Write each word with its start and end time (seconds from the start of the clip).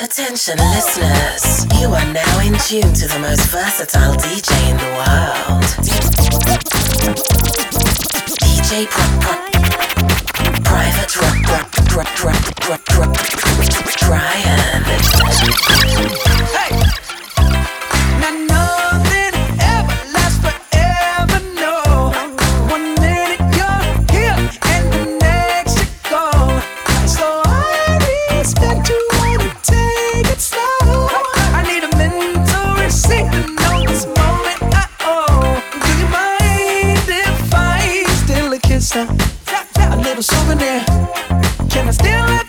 Attention 0.00 0.56
listeners, 0.58 1.66
you 1.80 1.88
are 1.88 2.12
now 2.12 2.38
in 2.38 2.56
tune 2.60 2.92
to 2.94 3.08
the 3.08 3.18
most 3.20 3.48
versatile 3.48 4.14
DJ 4.14 4.70
in 4.70 4.76
the 4.76 4.84
world. 4.94 5.64
DJ 8.38 8.86
Prop 8.86 9.20
Prop 9.20 9.40
Private 10.62 11.16
Rock 11.16 11.42
Rock 11.48 11.74
Rock 11.96 12.24
Rock 12.24 12.58
Rock 12.68 12.88
Rock 12.96 13.16
Ryan. 14.08 14.84
Hey! 16.54 17.07
A 40.18 40.20
souvenir. 40.20 40.84
Can 41.70 41.86
I 41.86 41.92
steal 41.92 42.26
it 42.40 42.47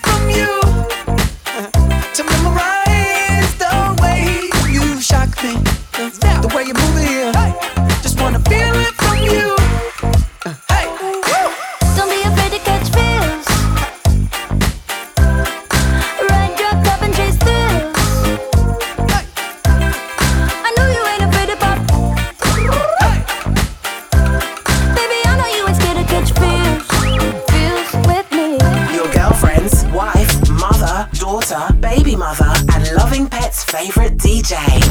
DJ. 34.50 34.82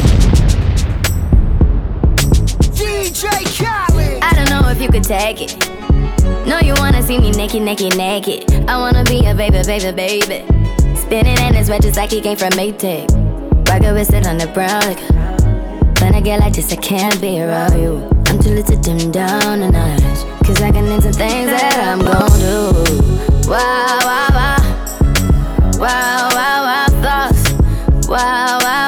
DJ 2.79 3.27
Khaled. 3.59 4.23
I 4.23 4.33
don't 4.33 4.49
know 4.51 4.69
if 4.71 4.81
you 4.81 4.89
could 4.89 5.03
take 5.03 5.43
it. 5.43 5.69
No, 6.47 6.61
you 6.61 6.75
wanna 6.75 7.03
see 7.03 7.19
me 7.19 7.33
naked, 7.33 7.63
naked, 7.63 7.97
naked. 7.97 8.49
I 8.69 8.79
wanna 8.79 9.03
be 9.03 9.27
a 9.27 9.35
baby, 9.35 9.61
baby, 9.67 9.91
baby. 9.91 10.47
Spinning 10.95 11.39
in 11.39 11.55
his 11.55 11.69
red 11.69 11.83
just 11.83 11.97
like 11.97 12.13
he 12.13 12.21
came 12.21 12.37
from 12.37 12.51
Maytag. 12.51 13.09
Rocket 13.69 13.95
with 13.95 14.15
it 14.15 14.29
on 14.29 14.39
the 14.39 14.47
brown 14.47 14.81
liquor. 14.87 15.13
When 16.05 16.15
I 16.15 16.21
get 16.21 16.39
like 16.39 16.53
this, 16.53 16.73
I 16.73 16.77
can't 16.77 17.21
be 17.21 17.43
around 17.43 17.83
you. 17.83 18.09
I'm 18.27 18.39
too 18.39 18.51
little 18.51 18.63
to 18.63 18.81
dim 18.81 19.11
down 19.11 19.59
the 19.59 19.73
night. 19.73 20.01
Cause 20.47 20.63
I 20.63 20.71
can 20.71 20.87
into 20.87 21.11
things 21.13 21.51
that 21.51 21.81
I'm 21.83 21.99
gon' 21.99 22.39
do. 22.39 23.51
Wow, 23.51 23.99
wow, 24.07 24.29
wow. 24.39 24.57
Wow, 25.81 26.29
wow, 26.31 26.63
wow, 26.63 26.87
thoughts. 27.03 28.09
Wow, 28.09 28.61
wow. 28.63 28.88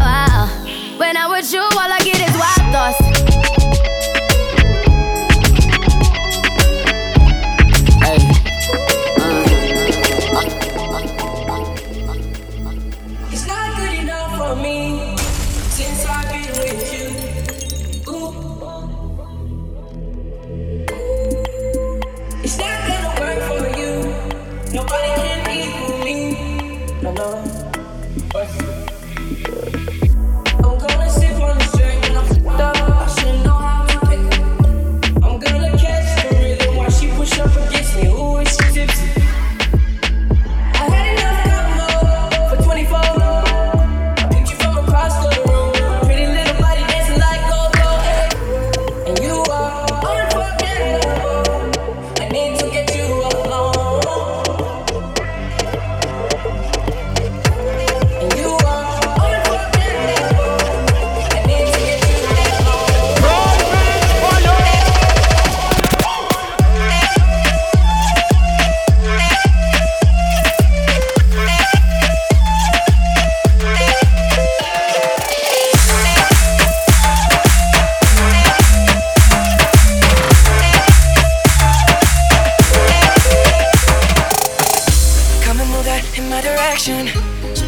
So 86.81 86.89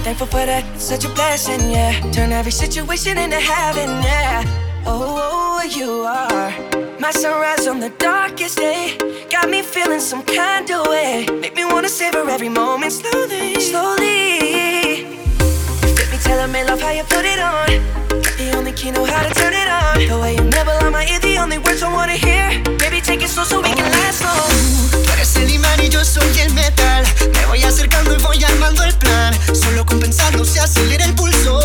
thankful 0.02 0.26
for 0.26 0.44
that, 0.44 0.66
such 0.82 1.06
a 1.06 1.10
blessing, 1.10 1.70
yeah. 1.70 1.94
Turn 2.12 2.32
every 2.32 2.52
situation 2.52 3.20
into 3.20 3.40
heaven, 3.40 3.88
yeah. 4.02 4.42
Oh, 4.88 4.90
oh, 4.90 5.60
oh 5.60 5.64
you 5.64 6.02
are 6.02 7.00
my 7.00 7.12
sunrise 7.12 7.68
on 7.68 7.80
the 7.80 7.90
darkest 8.00 8.58
day. 8.58 8.98
Got 9.30 9.52
me 9.52 9.62
feeling 9.62 10.00
some 10.00 10.24
kind 10.24 10.68
of 10.72 10.88
way. 10.88 11.28
Make 11.30 11.56
me 11.56 11.64
wanna 11.64 11.90
savor 11.90 12.28
every 12.28 12.50
moment 12.50 12.92
slowly, 12.92 13.62
slowly. 13.62 15.02
You 15.02 15.96
fit 15.96 16.12
me, 16.12 16.18
telling 16.24 16.52
me 16.52 16.64
love 16.64 16.82
how 16.82 16.90
you 16.90 17.04
put 17.04 17.24
it 17.24 17.38
on. 17.38 18.13
The 18.54 18.60
only 18.60 18.72
key 18.74 18.92
know 18.92 19.04
how 19.04 19.24
to 19.24 19.34
turn 19.34 19.52
it 19.52 19.68
on. 19.68 19.98
The 19.98 20.20
way 20.22 20.36
you 20.36 20.44
never 20.44 20.70
on 20.86 20.92
my 20.92 21.08
ear, 21.08 21.20
the 21.20 21.40
only 21.40 21.58
words 21.58 21.82
I 21.82 21.92
wanna 21.92 22.14
hear. 22.14 22.62
Baby, 22.78 23.02
take 23.02 23.24
it 23.24 23.30
slow 23.30 23.44
so 23.44 23.58
we 23.60 23.74
can 23.74 23.90
last 23.90 24.22
long. 24.22 25.02
Tú 25.04 25.12
eres 25.12 25.36
el 25.38 25.50
imán 25.50 25.82
y 25.82 25.90
yo 25.90 26.06
soy 26.06 26.38
el 26.40 26.54
metal. 26.54 27.04
Me 27.34 27.46
voy 27.48 27.64
acercando 27.64 28.14
y 28.14 28.22
voy 28.22 28.44
armando 28.44 28.84
el 28.84 28.94
plan. 28.94 29.34
Solo 29.56 29.84
con 29.88 30.00
pensarlo 30.00 30.46
se 30.46 30.60
acelera 30.60 31.04
el 31.06 31.16
pulso. 31.16 31.58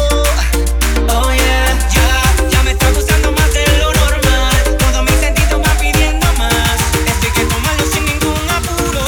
Oh 1.10 1.30
yeah, 1.30 1.78
ya, 1.92 2.48
ya 2.48 2.62
me 2.62 2.70
está 2.70 2.90
gustando 2.92 3.32
más 3.32 3.52
de 3.52 3.66
lo 3.80 3.92
normal. 3.92 4.56
Todo 4.78 5.02
mi 5.02 5.12
sentido 5.20 5.60
va 5.60 5.72
pidiendo 5.78 6.26
más. 6.38 6.72
Esto 7.04 7.26
hay 7.26 7.32
que 7.36 7.44
tomarlo 7.52 7.84
sin 7.92 8.04
ningún 8.06 8.48
apuro. 8.48 9.04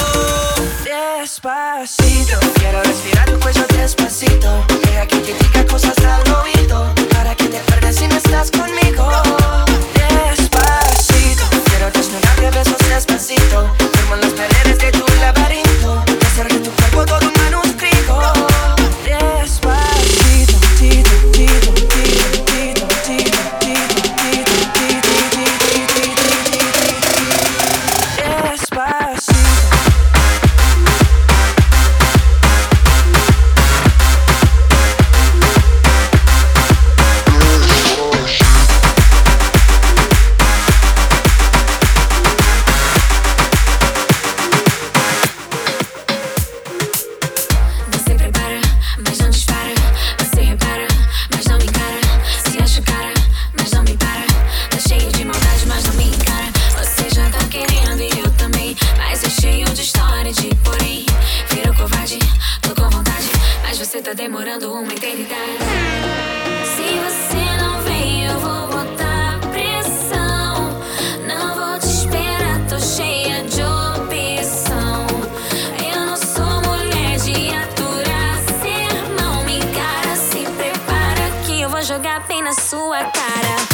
Despacito, 0.83 2.37
quiero 2.59 2.83
respirar 2.83 3.27
tu 3.27 3.39
cuello 3.39 3.65
despacito. 3.73 4.80
Na 82.51 82.55
sua 82.55 82.99
cara. 83.05 83.70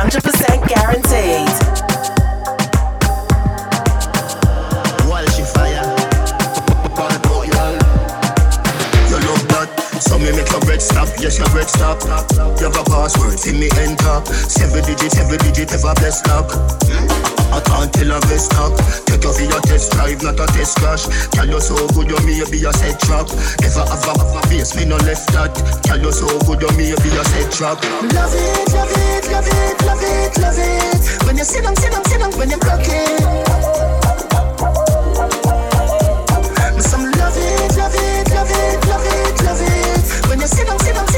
100% 0.00 0.66
guaranteed. 0.66 1.52
So 10.00 10.18
me 10.18 10.32
make 10.32 10.48
stop, 10.80 11.08
yes 11.20 11.36
stop. 11.68 12.00
You 12.64 12.72
password, 12.88 13.36
me 13.60 13.68
enter. 13.76 14.24
Every 15.20 15.36
digit 15.36 15.74
ever 15.76 15.92
I 17.52 17.60
can't 17.60 17.92
tell 17.92 18.08
Take 19.04 19.20
your 19.52 19.60
test 19.68 19.92
drive, 19.92 20.22
not 20.22 20.40
a 20.40 20.46
test 20.56 20.78
crash. 20.78 21.04
You 21.50 21.60
so 21.60 21.74
good, 21.92 22.08
you 22.08 22.16
be 22.46 22.62
a 22.62 22.72
set 22.72 23.00
trap 23.02 23.26
Never 23.60 23.82
have 23.82 24.06
a, 24.06 24.12
have 24.16 24.38
a 24.38 24.40
face, 24.46 24.76
me 24.78 24.86
no 24.86 24.96
left 25.02 25.28
that. 25.34 25.50
Tell 25.82 25.98
you 25.98 26.12
so 26.12 26.30
good, 26.46 26.62
you 26.62 26.70
may 26.78 26.94
be 26.94 27.10
a 27.10 27.24
set. 27.52 27.82
Love 28.14 28.34
it, 28.34 28.72
love 28.72 28.92
it, 28.92 29.30
love 29.30 29.46
it, 29.46 29.82
love 29.84 30.02
it, 30.02 30.38
love 30.38 30.58
it. 30.58 31.26
When 31.26 31.36
you 31.36 31.44
sit 31.44 31.62
down, 31.64 31.76
sit 31.76 31.92
down, 31.92 32.04
sit 32.04 32.18
down, 32.20 32.32
when 32.38 32.50
you 32.50 32.58
block 32.58 32.80
it. 32.82 33.20
Some 36.80 37.04
love 37.20 37.36
it, 37.36 37.76
love 37.76 37.94
it, 37.94 38.30
love 38.30 38.50
it, 38.50 38.86
love 38.86 39.06
it, 39.06 39.42
love 39.44 39.60
it. 39.60 40.28
When 40.28 40.40
you 40.40 40.46
sit 40.46 40.66
down, 40.66 40.78
sit 40.80 40.94
down, 40.94 41.09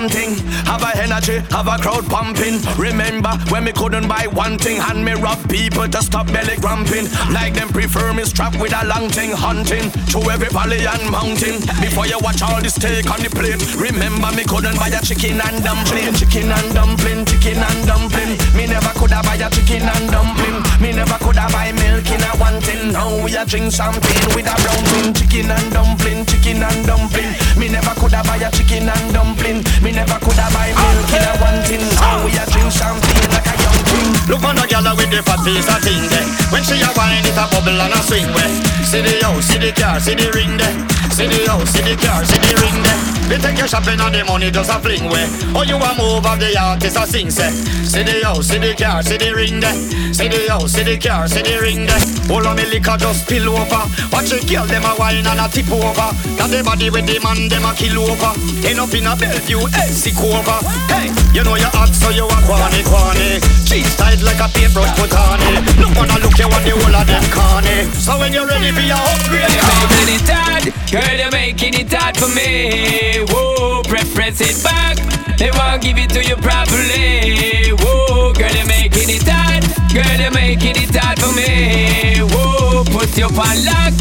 Have 0.00 0.80
a 0.80 0.96
energy, 0.96 1.44
have 1.52 1.68
a 1.68 1.76
crowd 1.76 2.08
pumping. 2.08 2.56
Remember 2.78 3.36
when 3.52 3.64
me 3.64 3.72
couldn't 3.72 4.08
buy 4.08 4.26
one 4.32 4.56
thing? 4.56 4.80
Hand 4.80 5.04
me 5.04 5.12
rough 5.12 5.46
people 5.46 5.86
to 5.86 6.02
stop 6.02 6.26
belly 6.28 6.56
grumping. 6.56 7.04
Like 7.28 7.52
them 7.52 7.68
prefer 7.68 8.14
me 8.14 8.24
strapped 8.24 8.58
with 8.58 8.72
a 8.72 8.86
long 8.86 9.10
thing 9.10 9.30
Hunting 9.32 9.90
through 10.08 10.30
every 10.30 10.48
valley 10.48 10.86
and 10.86 11.04
mountain. 11.10 11.60
Before 11.84 12.06
you 12.06 12.18
watch 12.20 12.40
all 12.40 12.62
the 12.62 12.70
steak 12.70 13.10
on 13.10 13.20
the 13.20 13.28
plate 13.28 13.60
Remember 13.76 14.32
me 14.32 14.44
couldn't 14.44 14.76
buy 14.76 14.88
a 14.88 15.02
chicken 15.04 15.36
and 15.36 15.62
dumpling. 15.62 16.14
Chicken 16.14 16.48
and 16.48 16.72
dumpling, 16.72 17.26
chicken 17.26 17.60
and 17.60 17.86
dumpling. 17.86 18.40
Me 18.56 18.64
never 18.66 18.92
could 18.96 19.10
have 19.12 19.28
buy 19.28 19.36
a 19.36 19.50
chicken 19.50 19.84
and 19.84 20.08
dumpling 20.08 20.69
Me 20.80 20.92
never 20.96 21.20
could 21.20 21.36
have 21.36 21.52
buy 21.52 21.72
milk 21.76 22.08
in 22.08 22.24
a 22.24 22.32
one 22.40 22.56
tin 22.64 22.92
Now 22.92 23.12
we 23.20 23.36
a 23.36 23.44
drink 23.44 23.68
champagne 23.68 24.32
with 24.32 24.48
a 24.48 24.56
brown 24.64 24.82
tin 24.88 25.12
Chicken 25.12 25.52
and 25.52 25.68
dumpling, 25.72 26.24
chicken 26.24 26.64
and 26.64 26.80
dumpling. 26.88 27.36
Me 27.60 27.68
never 27.68 27.92
could 28.00 28.16
have 28.16 28.24
buy 28.24 28.40
a 28.40 28.48
chicken 28.50 28.88
and 28.88 29.06
dumpling. 29.12 29.60
Me 29.84 29.92
never 29.92 30.16
could 30.24 30.40
have 30.40 30.52
buy 30.56 30.72
milk 30.72 31.12
in 31.12 31.20
a 31.20 31.32
one 31.44 31.60
tin 31.68 31.84
Now 32.00 32.24
we 32.24 32.32
a 32.32 32.44
drink 32.48 32.72
champagne 32.72 33.28
like 33.28 33.44
a 33.44 33.54
young 33.60 33.80
king 33.92 34.08
Look 34.32 34.40
on 34.40 34.56
the 34.56 34.64
girl 34.64 34.96
with 34.96 35.12
the 35.12 35.20
fat 35.20 35.44
piece 35.44 35.68
of 35.68 35.82
thing 35.84 36.06
there. 36.08 36.24
When 36.48 36.62
she 36.64 36.80
a 36.80 36.88
wine, 36.96 37.26
it 37.28 37.36
a 37.36 37.44
bubble 37.50 37.76
and 37.76 37.92
a 37.92 38.00
swing 38.00 38.30
way. 38.32 38.79
See 38.90 39.02
the 39.02 39.24
house, 39.24 39.46
see 39.46 39.58
the 39.58 39.70
car, 39.70 40.00
see 40.00 40.18
the 40.18 40.26
ring 40.34 40.58
there. 40.58 40.74
See 41.14 41.30
the 41.30 41.46
house, 41.46 41.70
see 41.70 41.86
the 41.86 41.94
car, 41.94 42.24
see 42.26 42.42
the 42.42 42.58
ring 42.58 42.82
there. 42.82 42.98
They 43.30 43.38
take 43.38 43.58
your 43.62 43.70
shopping 43.70 44.02
and 44.02 44.10
the 44.10 44.26
money 44.26 44.50
just 44.50 44.66
a 44.66 44.82
fling 44.82 45.06
way. 45.06 45.30
Oh, 45.54 45.62
you 45.62 45.78
a 45.78 45.94
move 45.94 46.26
of 46.26 46.42
the 46.42 46.50
artist 46.58 46.98
a 46.98 47.06
sing 47.06 47.30
say. 47.30 47.54
See 47.86 48.02
the 48.02 48.18
house, 48.26 48.50
see 48.50 48.58
the 48.58 48.74
car, 48.74 48.98
see 49.06 49.14
the 49.14 49.30
ring 49.30 49.62
there. 49.62 49.78
See 50.10 50.26
the 50.26 50.50
house, 50.50 50.74
see 50.74 50.82
the 50.82 50.98
car, 50.98 51.30
see 51.30 51.38
the 51.38 51.62
ring 51.62 51.86
there. 51.86 52.02
All 52.34 52.42
of 52.42 52.58
me 52.58 52.66
liquor 52.66 52.98
just 52.98 53.30
spill 53.30 53.54
over. 53.54 53.86
Watch 54.10 54.34
the 54.34 54.42
girl 54.42 54.66
them 54.66 54.82
a 54.82 54.98
wine 54.98 55.22
and 55.22 55.38
a 55.38 55.46
tip 55.46 55.70
over. 55.70 56.10
Got 56.34 56.50
the 56.50 56.66
body 56.66 56.90
with 56.90 57.06
the 57.06 57.22
man 57.22 57.46
them 57.46 57.62
a 57.62 57.70
kill 57.78 58.10
over. 58.10 58.34
End 58.66 58.82
up 58.82 58.90
in 58.90 59.06
a 59.06 59.14
Bellevue, 59.14 59.70
sick 59.86 60.18
over. 60.18 60.58
Hey, 60.90 61.14
you 61.30 61.46
know 61.46 61.54
you 61.54 61.70
hot 61.70 61.94
so 61.94 62.10
you 62.10 62.26
a 62.26 62.38
quani 62.42 62.82
quani. 62.82 63.38
Cheese 63.70 63.94
tight 63.94 64.18
like 64.26 64.42
a 64.42 64.50
paintbrush 64.50 64.90
put 64.98 65.14
on 65.14 65.38
it. 65.54 65.78
Look 65.78 65.94
wanna 65.94 66.18
look 66.18 66.34
you 66.34 66.50
on 66.50 66.62
the 66.66 66.74
whole 66.74 66.96
of 66.98 67.06
them 67.06 67.22
corny. 67.30 67.86
So 67.94 68.18
when 68.18 68.34
you're 68.34 68.50
ready 68.50 68.74
for 68.80 68.86
your 68.86 68.96
upgrade. 68.96 69.52
You're 69.52 69.68
making 69.92 70.08
it 70.16 70.28
hard, 70.32 70.64
girl, 70.90 71.16
you're 71.18 71.30
making 71.30 71.74
it 71.74 71.92
hard 71.92 72.16
for 72.16 72.28
me. 72.32 73.24
Whoa, 73.28 73.82
preference 73.84 74.40
it 74.40 74.62
back. 74.64 74.96
They 75.36 75.50
won't 75.52 75.82
give 75.82 75.98
it 75.98 76.10
to 76.16 76.24
you 76.24 76.36
properly. 76.36 77.72
Whoa, 77.76 78.32
girl, 78.32 78.52
you're 78.52 78.66
making 78.66 79.10
it 79.12 79.28
hard. 79.28 79.64
Girl, 79.92 80.20
you're 80.20 80.32
making 80.32 80.76
it 80.76 80.94
hard 80.94 81.18
for 81.20 81.32
me. 81.36 82.20
Whoa, 82.32 82.84
put 82.88 83.16
you 83.16 83.28
on 83.28 83.56
lock. 83.68 83.92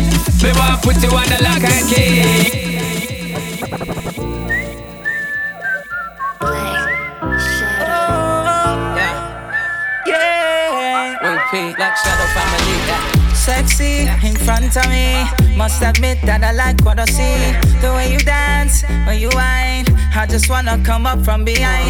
We 0.43 0.51
won't 0.55 0.79
put 0.81 0.97
you 1.03 1.11
on 1.11 1.27
the 1.27 1.39
lock 1.43 1.63
and 1.63 1.85
key. 1.89 2.69
Black 11.75 11.97
Shadow 11.97 12.27
family. 12.33 12.68
Sexy 13.39 14.01
in 14.27 14.35
front 14.35 14.75
of 14.75 14.85
me. 14.89 15.23
Must 15.55 15.81
admit 15.81 16.19
that 16.23 16.43
I 16.43 16.51
like 16.51 16.83
what 16.83 16.99
I 16.99 17.05
see. 17.05 17.55
The 17.79 17.91
way 17.95 18.11
you 18.11 18.19
dance, 18.19 18.83
when 19.07 19.17
you 19.17 19.29
whine. 19.29 19.85
I 20.13 20.27
just 20.29 20.49
wanna 20.49 20.77
come 20.83 21.05
up 21.05 21.23
from 21.23 21.45
behind. 21.45 21.89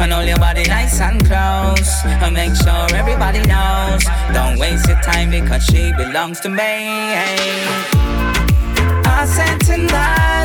And 0.00 0.12
hold 0.12 0.26
your 0.26 0.38
body 0.38 0.64
nice 0.64 0.98
and 1.00 1.20
close. 1.26 1.90
And 2.06 2.34
make 2.34 2.54
sure 2.56 2.86
everybody 2.96 3.40
knows. 3.44 4.04
Don't 4.32 4.58
waste 4.58 4.88
your 4.88 5.00
time 5.02 5.30
because 5.30 5.62
she 5.66 5.92
belongs 5.92 6.40
to 6.40 6.48
me. 6.48 6.72
I 9.04 9.26
said 9.26 9.58
tonight 9.60 10.43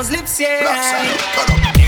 those 0.00 0.10
lips, 0.10 0.40
yeah. 0.40 1.79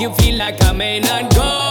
You 0.00 0.12
feel 0.14 0.36
like 0.36 0.60
I 0.64 0.72
may 0.72 0.98
not 0.98 1.32
go. 1.34 1.63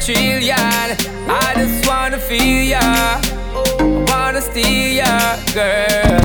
Trillion. 0.00 0.56
I 1.28 1.52
just 1.56 1.86
wanna 1.86 2.18
feel 2.18 2.64
ya, 2.74 3.20
wanna 4.08 4.40
steal 4.40 4.96
ya, 4.96 5.36
girl. 5.54 6.20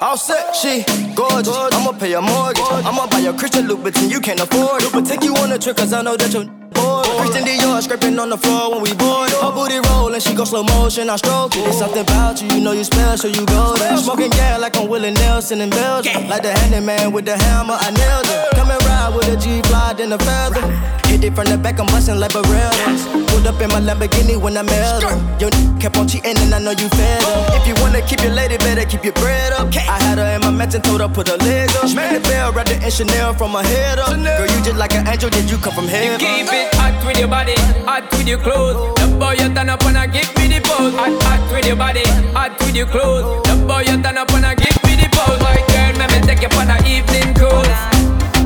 All 0.00 0.16
set, 0.16 0.54
she 0.54 0.84
gorgeous. 1.14 1.56
I'ma 1.72 1.92
pay 1.92 2.10
your 2.10 2.22
mortgage. 2.22 2.62
I'ma 2.84 3.06
buy 3.06 3.20
your 3.20 3.32
Christian 3.32 3.66
Louboutin, 3.66 4.10
you 4.10 4.20
can't 4.20 4.40
afford 4.40 4.82
it. 4.82 4.92
But 4.92 5.06
take 5.06 5.24
you 5.24 5.34
on 5.36 5.52
a 5.52 5.58
trip, 5.58 5.76
cause 5.76 5.92
I 5.92 6.02
know 6.02 6.16
that 6.16 6.32
you're 6.32 6.44
bored. 6.44 7.06
Christian 7.06 7.44
Dior 7.44 7.82
scraping 7.82 8.18
on 8.18 8.28
the 8.28 8.36
floor 8.36 8.72
when 8.72 8.82
we 8.82 8.92
board. 8.94 9.25
Her 9.46 9.52
booty 9.52 9.78
rollin', 9.88 10.18
she 10.20 10.34
go 10.34 10.44
slow 10.44 10.64
motion, 10.64 11.08
I 11.08 11.14
stroke 11.16 11.54
it. 11.54 11.66
It's 11.68 11.78
something 11.78 12.02
about 12.02 12.42
you, 12.42 12.48
you 12.48 12.60
know 12.60 12.72
you 12.72 12.82
special, 12.82 13.30
you 13.30 13.46
go 13.46 13.76
there. 13.76 13.96
Smoking 13.96 14.30
gas 14.30 14.60
like 14.60 14.76
I'm 14.76 14.88
Willie 14.88 15.12
Nelson 15.12 15.60
in 15.60 15.70
Belgium. 15.70 16.26
Like 16.28 16.42
the 16.42 16.52
handyman 16.52 17.12
with 17.12 17.26
the 17.26 17.38
hammer, 17.38 17.76
I 17.78 17.90
nailed 17.92 18.26
it. 18.26 18.56
Come 18.56 18.70
and 18.72 18.82
ride 18.84 19.14
with 19.14 19.28
a 19.28 19.36
G 19.36 19.62
fly, 19.68 19.92
then 19.92 20.12
a 20.12 20.18
feather. 20.18 20.60
Hit 21.06 21.22
it 21.22 21.34
from 21.36 21.46
the 21.46 21.56
back, 21.56 21.78
I'm 21.78 21.86
bustin' 21.86 22.18
like 22.18 22.32
Berettas. 22.32 23.06
Pulled 23.28 23.46
up 23.46 23.60
in 23.62 23.68
my 23.70 23.80
Lamborghini 23.80 24.36
when 24.36 24.56
I 24.56 24.62
met 24.62 25.02
her. 25.04 25.14
Your 25.38 25.54
n- 25.54 25.78
kept 25.78 25.96
on 25.96 26.08
cheating 26.08 26.36
and 26.36 26.52
I 26.52 26.58
know 26.58 26.72
you 26.72 26.88
fed 26.98 27.22
her. 27.22 27.56
If 27.62 27.68
you 27.68 27.74
wanna 27.80 28.02
keep 28.02 28.22
your 28.22 28.32
lady, 28.34 28.58
better 28.58 28.84
keep 28.84 29.04
your 29.04 29.12
bread 29.14 29.52
up. 29.52 29.68
I 29.76 30.02
had 30.02 30.18
her 30.18 30.26
in 30.34 30.40
my 30.40 30.50
mansion, 30.50 30.82
told 30.82 31.00
her 31.00 31.08
put 31.08 31.28
her 31.28 31.36
leg 31.36 31.70
up. 31.78 31.94
Man 31.94 32.14
the 32.14 32.20
bell, 32.28 32.50
wrapped 32.52 32.70
it 32.72 32.82
in 32.82 32.90
Chanel 32.90 33.32
from 33.34 33.52
her 33.52 33.62
head 33.62 34.00
up. 34.00 34.10
Girl, 34.10 34.50
you 34.50 34.58
just 34.66 34.76
like 34.76 34.94
an 34.94 35.06
angel, 35.06 35.30
did 35.30 35.48
you 35.48 35.56
come 35.58 35.72
from 35.72 35.86
heaven? 35.86 36.18
Keep 36.18 36.50
it 36.50 36.74
hot 36.74 36.98
with 37.06 37.16
your 37.18 37.28
body, 37.28 37.54
hot 37.86 38.10
with 38.10 38.26
your 38.26 38.38
clothes. 38.42 38.74
The 38.98 39.06
boy 39.16 39.35
you 39.38 39.52
turn 39.54 39.68
up 39.68 39.82
and 39.84 39.98
I 39.98 40.06
give 40.06 40.28
me 40.36 40.48
the 40.48 40.60
pose. 40.64 40.94
Hot, 40.94 41.12
hot 41.22 41.52
with 41.52 41.66
your 41.66 41.76
body, 41.76 42.04
hot 42.32 42.58
with 42.60 42.74
your 42.74 42.86
clothes. 42.86 43.42
The 43.48 43.54
boy 43.66 43.82
you 43.86 44.00
turn 44.02 44.18
up 44.18 44.30
and 44.32 44.46
I 44.46 44.54
give 44.54 44.76
me 44.84 44.96
the 44.96 45.08
pose. 45.12 45.40
My 45.40 45.56
girl, 45.72 45.92
let 46.00 46.10
me 46.12 46.20
take 46.26 46.42
you 46.42 46.50
on 46.58 46.70
a 46.70 46.76
evening 46.86 47.34
cruise. 47.34 47.80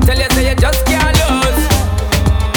Tell 0.06 0.18
you 0.18 0.28
say 0.35 0.50
you 0.50 0.56
just 0.56 0.85
can't 0.87 1.16
lose. 1.20 1.61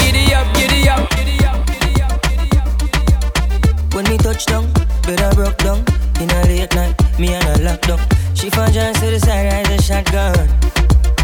Giddy 0.00 0.34
up, 0.34 0.46
giddy 0.54 0.88
up, 0.88 1.02
giddy 1.16 1.36
up, 1.44 1.58
giddy 1.66 2.02
up, 2.02 2.14
giddy 2.22 2.58
up. 2.58 3.94
When 3.94 4.04
we 4.10 4.16
touch 4.18 4.46
down, 4.46 4.70
I 5.06 5.34
broke 5.34 5.58
down. 5.58 5.84
In 6.20 6.30
a 6.30 6.42
late 6.46 6.74
night, 6.74 6.94
me 7.18 7.34
and 7.34 7.44
her 7.44 7.58
locked 7.64 7.88
down. 7.88 8.00
She 8.34 8.48
found 8.50 8.72
just 8.72 9.00
to 9.00 9.10
the 9.10 9.20
side, 9.20 9.52
rise 9.52 9.68
a 9.68 9.82
shotgun. 9.82 10.48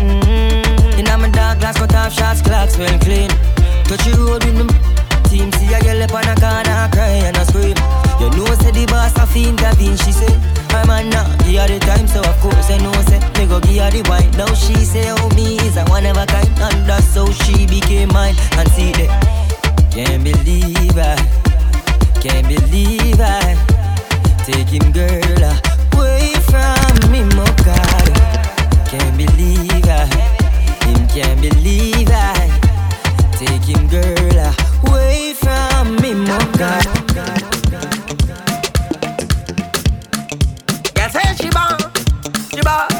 Mm-hmm. 0.00 0.98
In 0.98 1.06
my 1.06 1.28
dark 1.30 1.60
glass, 1.60 1.78
cut 1.78 1.94
off 1.94 2.12
shots, 2.12 2.42
clocks 2.42 2.76
well 2.76 2.98
clean. 3.00 3.30
Touch 3.84 4.04
the 4.04 4.16
road 4.18 4.44
with 4.44 4.58
them. 4.58 4.99
Team 5.30 5.52
see 5.52 5.72
a 5.72 5.78
girl 5.80 6.02
up 6.02 6.12
on 6.12 6.26
a 6.26 6.34
corner, 6.42 6.90
cry 6.90 7.22
and 7.22 7.36
I 7.36 7.44
scream. 7.44 7.78
You 8.18 8.34
know, 8.34 8.50
say 8.58 8.72
the 8.74 8.84
boss 8.90 9.14
a 9.16 9.24
fiend, 9.30 9.60
intervene. 9.60 9.96
She 9.96 10.10
say, 10.10 10.34
I'm 10.74 10.90
a 10.90 11.06
nah, 11.06 11.22
give 11.46 11.54
her 11.54 11.68
the 11.70 11.78
time, 11.86 12.08
so 12.08 12.18
of 12.18 12.34
course 12.42 12.68
I 12.68 12.78
know, 12.82 12.90
say, 13.06 13.22
me 13.38 13.46
go 13.46 13.60
give 13.60 13.78
her 13.78 13.90
the 13.94 14.02
wine. 14.10 14.28
Now 14.32 14.52
she 14.54 14.74
say, 14.74 15.06
oh, 15.06 15.28
me 15.36 15.54
is 15.62 15.76
a 15.76 15.84
one 15.84 16.04
of 16.04 16.16
a 16.16 16.26
kind, 16.26 16.50
and 16.58 16.82
that's 16.82 17.14
how 17.14 17.30
she 17.30 17.64
became 17.64 18.08
mine. 18.10 18.34
And 18.58 18.68
see 18.74 18.90
that, 18.98 19.06
can't 19.94 20.24
believe 20.24 20.98
I, 20.98 21.14
can't 22.18 22.48
believe 22.50 23.20
I. 23.22 23.54
Take 24.42 24.66
him, 24.66 24.90
girl, 24.90 25.46
away 25.94 26.34
from 26.50 27.06
me, 27.06 27.22
oh 27.38 27.54
God. 27.62 28.10
Can't 28.90 29.14
believe 29.14 29.86
I, 29.86 30.10
him 30.90 31.06
can't 31.06 31.40
believe 31.40 32.10
I. 32.10 32.69
Take 33.40 33.62
him, 33.62 33.88
girl, 33.88 34.54
away 34.88 35.32
from 35.32 35.96
me, 35.96 36.12
God. 36.58 36.84
Girl 40.94 41.08
say 41.08 41.34
she 41.40 41.48
bad, 41.48 41.80
she 42.54 42.60
bad, 42.60 42.99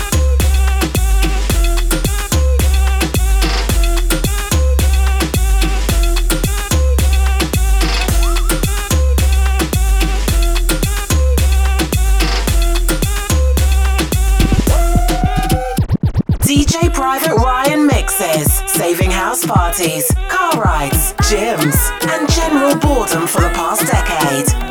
House 19.21 19.45
parties, 19.45 20.11
car 20.29 20.51
rides, 20.53 21.13
gyms, 21.29 21.77
and 22.09 22.27
general 22.31 22.75
boredom 22.79 23.27
for 23.27 23.41
the 23.41 23.49
past 23.49 23.85
decade. 23.85 24.70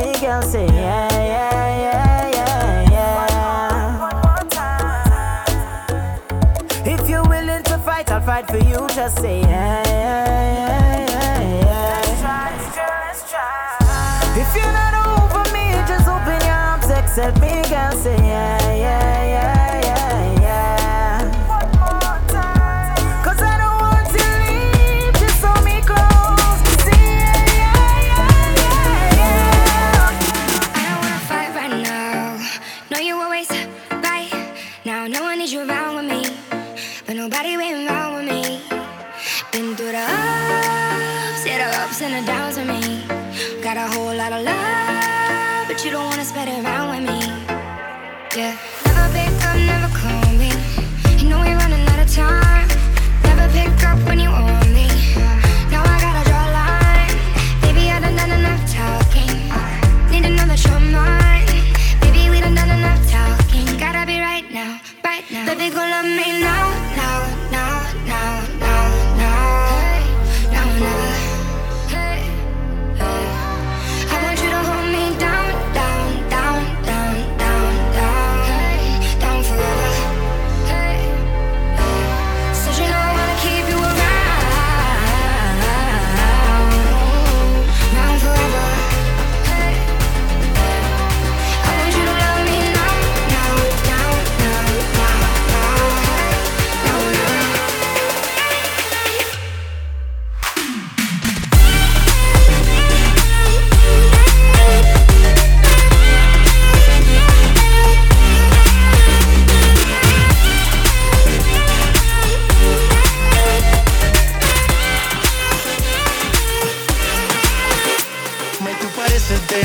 Just 0.00 0.20
girl. 0.22 0.42
Say 0.42 0.66
yeah, 0.66 1.08
yeah, 1.12 1.80
yeah, 1.84 2.30
yeah, 2.32 2.90
yeah. 2.90 4.10
If 6.84 7.08
you're 7.08 7.24
willing 7.28 7.62
to 7.64 7.78
fight, 7.78 8.10
I'll 8.10 8.20
fight 8.22 8.46
for 8.48 8.58
you. 8.58 8.86
Just 8.94 9.18
say 9.18 9.40
yeah, 9.40 9.82
yeah, 9.86 11.06
yeah, 11.08 11.60
yeah, 11.60 12.22
yeah. 12.22 12.40
If 14.40 14.54
you're 14.56 14.72
not 14.72 14.94
over 15.06 15.44
me, 15.52 15.72
just 15.86 16.08
open 16.08 16.40
your 16.46 16.54
arms, 16.54 16.88
accept 16.90 17.38
me, 17.40 17.62
girl. 17.68 17.92
Say 17.92 18.16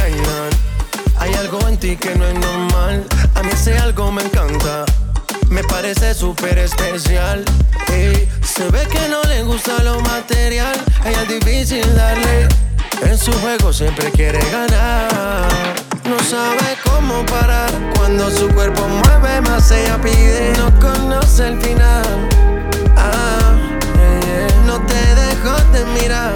Ainan. 0.03 0.49
Hay 1.17 1.33
algo 1.33 1.59
en 1.67 1.77
ti 1.77 1.95
que 1.95 2.13
no 2.15 2.25
es 2.27 2.33
normal. 2.33 3.05
A 3.35 3.41
mí 3.41 3.49
ese 3.51 3.77
algo 3.77 4.11
me 4.11 4.21
encanta. 4.21 4.85
Me 5.49 5.63
parece 5.63 6.13
súper 6.13 6.57
especial. 6.57 7.43
Ey, 7.87 8.29
se 8.43 8.69
ve 8.69 8.85
que 8.91 9.07
no 9.07 9.23
le 9.23 9.43
gusta 9.43 9.81
lo 9.83 10.01
material. 10.01 10.75
Ella 11.05 11.21
es 11.21 11.29
difícil 11.29 11.95
darle. 11.95 12.47
En 13.01 13.17
su 13.17 13.31
juego 13.39 13.71
siempre 13.71 14.11
quiere 14.11 14.39
ganar. 14.51 15.47
No 16.03 16.19
sabe 16.19 16.77
cómo 16.83 17.25
parar. 17.25 17.71
Cuando 17.95 18.29
su 18.29 18.49
cuerpo 18.49 18.85
mueve 18.87 19.41
más, 19.41 19.71
ella 19.71 19.97
pide. 20.01 20.53
No 20.57 20.79
conoce 20.79 21.47
el 21.47 21.61
final. 21.61 22.29
Ah. 22.97 23.53
No 24.65 24.79
te 24.81 25.15
dejo 25.15 25.55
de 25.71 25.85
mirar. 25.99 26.33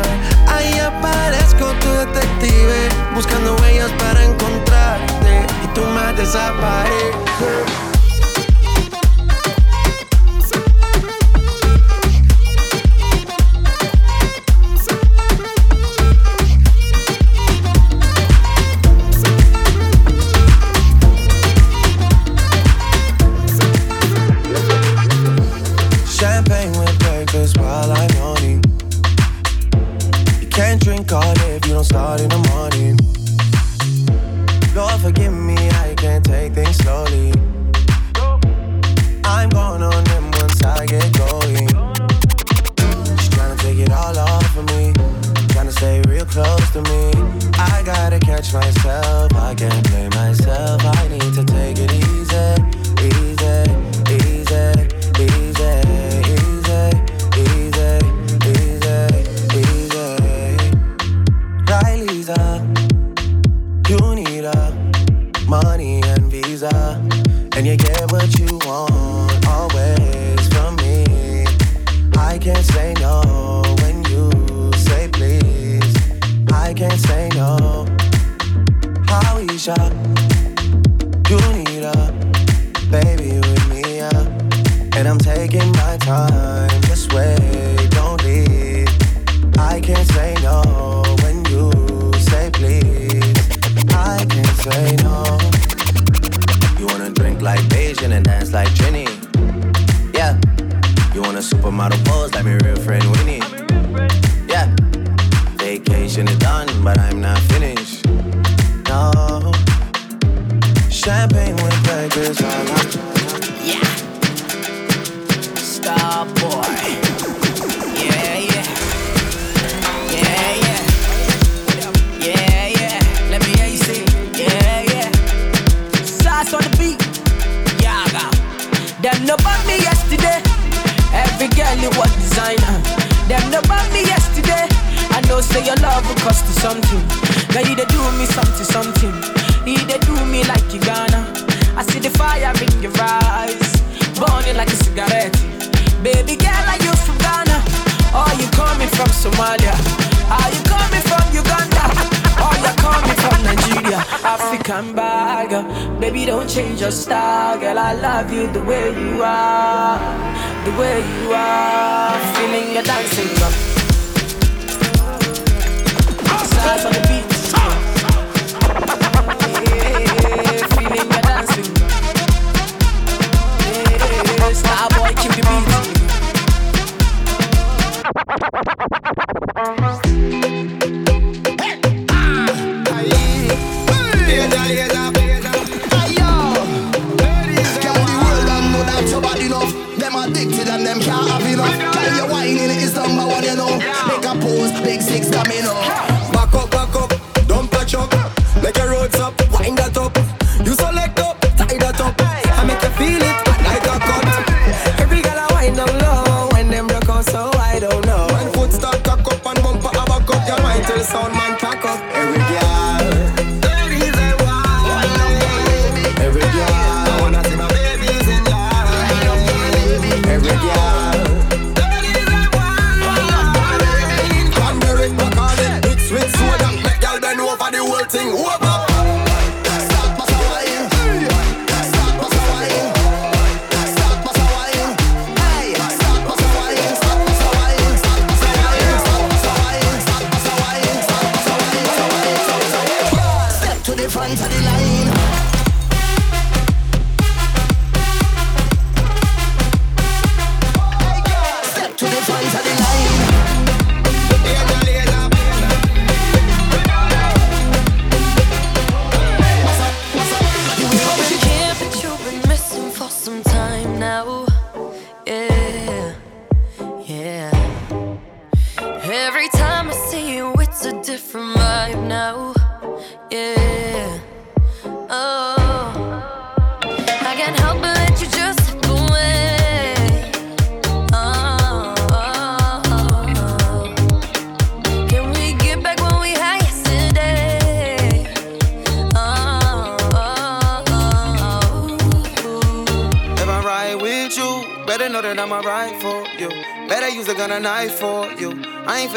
Tu 1.82 1.90
detective. 1.92 2.90
Buscando 3.16 3.56
huellas 3.56 3.92
para 3.94 4.24
encontrarte. 4.24 5.46
Y 5.64 5.68
tú 5.74 5.82
más 5.86 6.16
desapareces. 6.16 7.89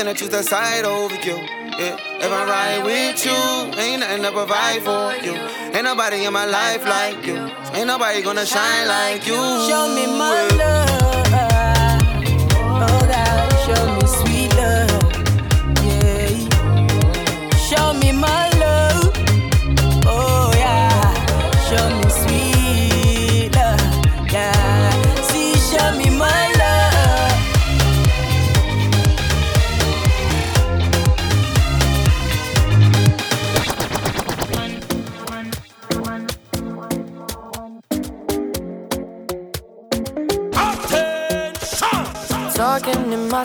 i 0.08 0.14
choose 0.14 0.30
to 0.30 0.42
side 0.42 0.84
over 0.84 1.14
you. 1.16 1.36
Yeah. 1.78 1.96
If 2.24 2.30
I'm 2.30 2.48
right 2.48 2.84
with 2.84 3.24
you, 3.24 3.80
ain't 3.80 4.00
nothing 4.00 4.22
to 4.22 4.32
provide 4.32 4.82
for 4.82 5.14
you. 5.24 5.34
Ain't 5.74 5.84
nobody 5.84 6.24
in 6.24 6.32
my 6.32 6.44
life 6.44 6.84
like 6.84 7.24
you. 7.24 7.36
Ain't 7.72 7.86
nobody 7.86 8.20
gonna 8.22 8.44
shine 8.44 8.88
like 8.88 9.26
you. 9.26 9.34
Show 9.34 9.94
me 9.94 10.06
my 10.06 10.48
love. 10.60 11.26
Oh 12.84 13.00
God, 13.12 13.52
show 13.64 13.84
me 13.96 14.04
sweet 14.18 14.50
love. 14.56 15.02
Yeah. 15.86 16.30
Show 17.68 17.94
me 17.94 18.12
my 18.12 18.41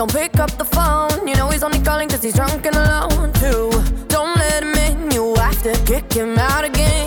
Don't 0.00 0.10
pick 0.10 0.40
up 0.40 0.50
the 0.56 0.64
phone, 0.64 1.28
you 1.28 1.34
know 1.34 1.50
he's 1.50 1.62
only 1.62 1.78
calling 1.78 2.08
cause 2.08 2.22
he's 2.22 2.32
drunk 2.32 2.64
and 2.64 2.74
alone 2.74 3.34
too. 3.34 3.70
Don't 4.08 4.34
let 4.34 4.62
him 4.62 4.74
in, 4.74 5.10
you 5.10 5.34
have 5.34 5.62
to 5.62 5.74
kick 5.84 6.10
him 6.10 6.38
out 6.38 6.64
again. 6.64 6.99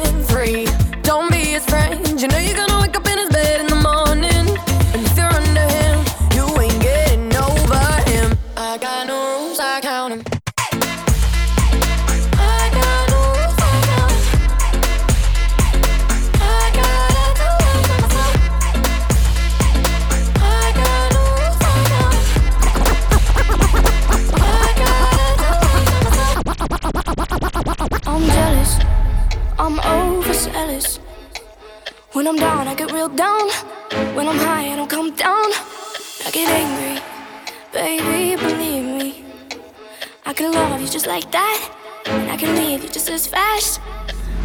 just 40.94 41.08
like 41.08 41.32
that. 41.32 41.76
And 42.06 42.30
I 42.30 42.38
can 42.38 42.56
leave 42.56 42.84
you 42.84 42.90
just 42.90 43.10
as 43.10 43.26
fast. 43.26 43.82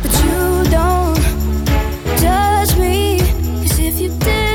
But 0.02 0.12
you 0.24 0.64
don't 0.70 1.20
judge 2.18 2.74
me, 2.78 3.18
cause 3.61 3.78
if 3.78 4.00
you 4.00 4.08
did. 4.18 4.47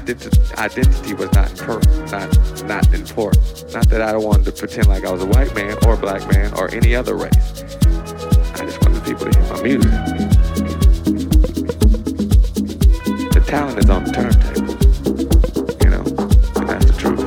identi- 0.00 0.54
identity 0.58 1.14
was 1.14 1.32
not 1.32 1.50
important, 1.52 2.10
not 2.10 2.64
not 2.64 2.94
important. 2.94 3.72
Not 3.72 3.88
that 3.90 4.00
I 4.00 4.16
wanted 4.16 4.44
to 4.46 4.52
pretend 4.52 4.88
like 4.88 5.04
I 5.04 5.12
was 5.12 5.22
a 5.22 5.26
white 5.26 5.54
man 5.54 5.76
or 5.84 5.94
a 5.94 5.96
black 5.96 6.28
man 6.32 6.52
or 6.54 6.68
any 6.74 6.94
other 6.96 7.14
race. 7.14 7.64
I 8.54 8.64
just 8.66 8.82
wanted 8.82 9.04
people 9.04 9.30
to 9.30 9.38
hear 9.38 9.52
my 9.52 9.62
music. 9.62 9.90
The 13.30 13.44
talent 13.46 13.78
is 13.78 13.90
on 13.90 14.04
the 14.04 14.10
turntable, 14.10 14.74
you 15.84 15.90
know, 15.90 16.04
and 16.56 16.68
that's 16.68 16.86
the 16.86 16.96
truth. 16.98 17.20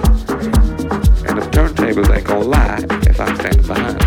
And 1.27 1.37
the 1.37 1.47
turntables 1.51 2.15
ain't 2.15 2.27
gonna 2.27 2.43
lie 2.43 2.85
if 3.09 3.19
I'm 3.19 3.35
standing 3.37 3.67
behind. 3.67 4.06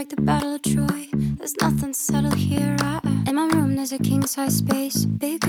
like 0.00 0.08
the 0.08 0.22
Battle 0.22 0.54
of 0.54 0.62
Troy. 0.62 1.08
There's 1.12 1.54
nothing 1.60 1.92
subtle 1.92 2.30
here. 2.30 2.74
I, 2.80 3.00
in 3.26 3.34
my 3.34 3.48
room, 3.48 3.76
there's 3.76 3.92
a 3.92 3.98
king 3.98 4.24
size 4.24 4.56
space. 4.56 5.04
Big 5.04 5.46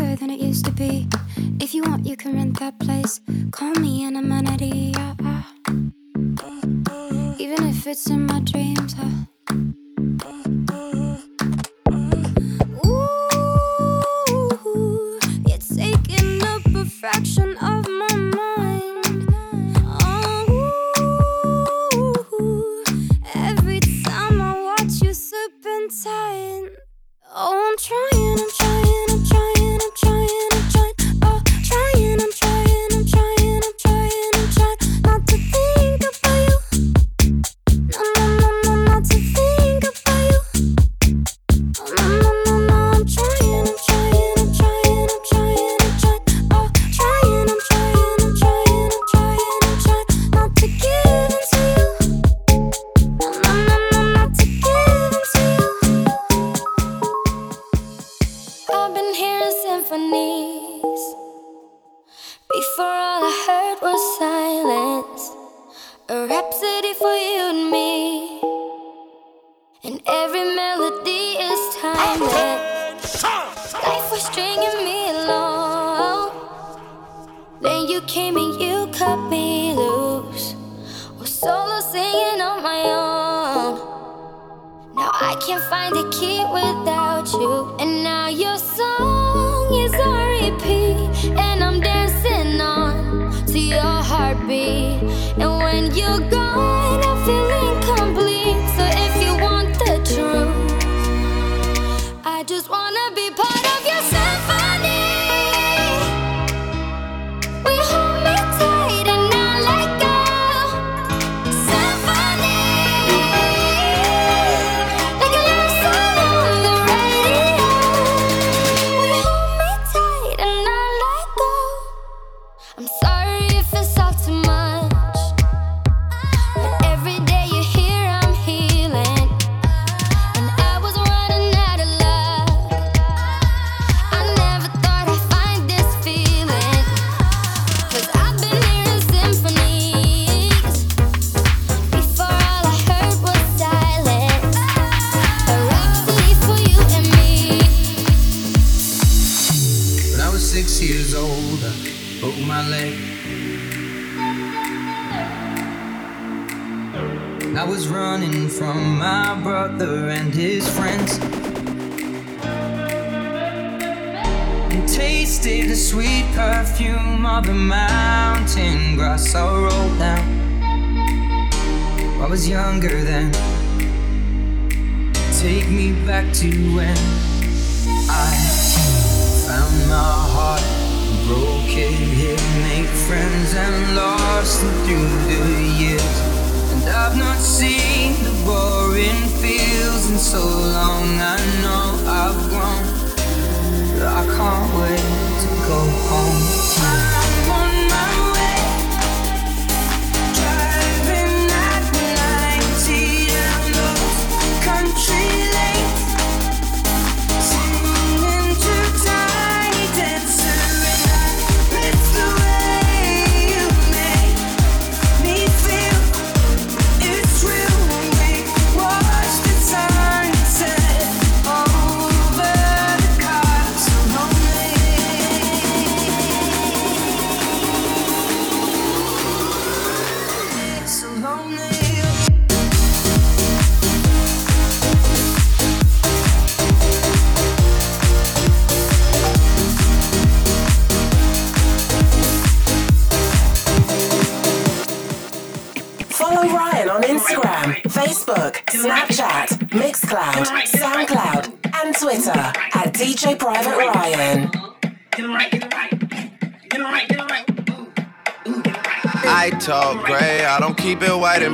Now 85.02 85.10
I 85.16 85.36
can't 85.44 85.64
find 85.64 85.96
the 85.96 86.08
key 86.12 86.46
without 86.54 87.28
you. 87.34 87.76
And 87.80 88.04
now 88.04 88.28
your 88.28 88.56
song 88.60 89.74
is 89.74 89.92
on 89.96 90.28
repeat. 90.38 91.32
And 91.40 91.64
I'm 91.64 91.80
dancing 91.82 92.62
on 92.62 93.34
to 93.48 93.60
your 93.60 93.98
heartbeat. 94.12 95.02
And 95.42 95.52
when 95.64 95.86
you're 95.96 96.30
gone, 96.30 96.91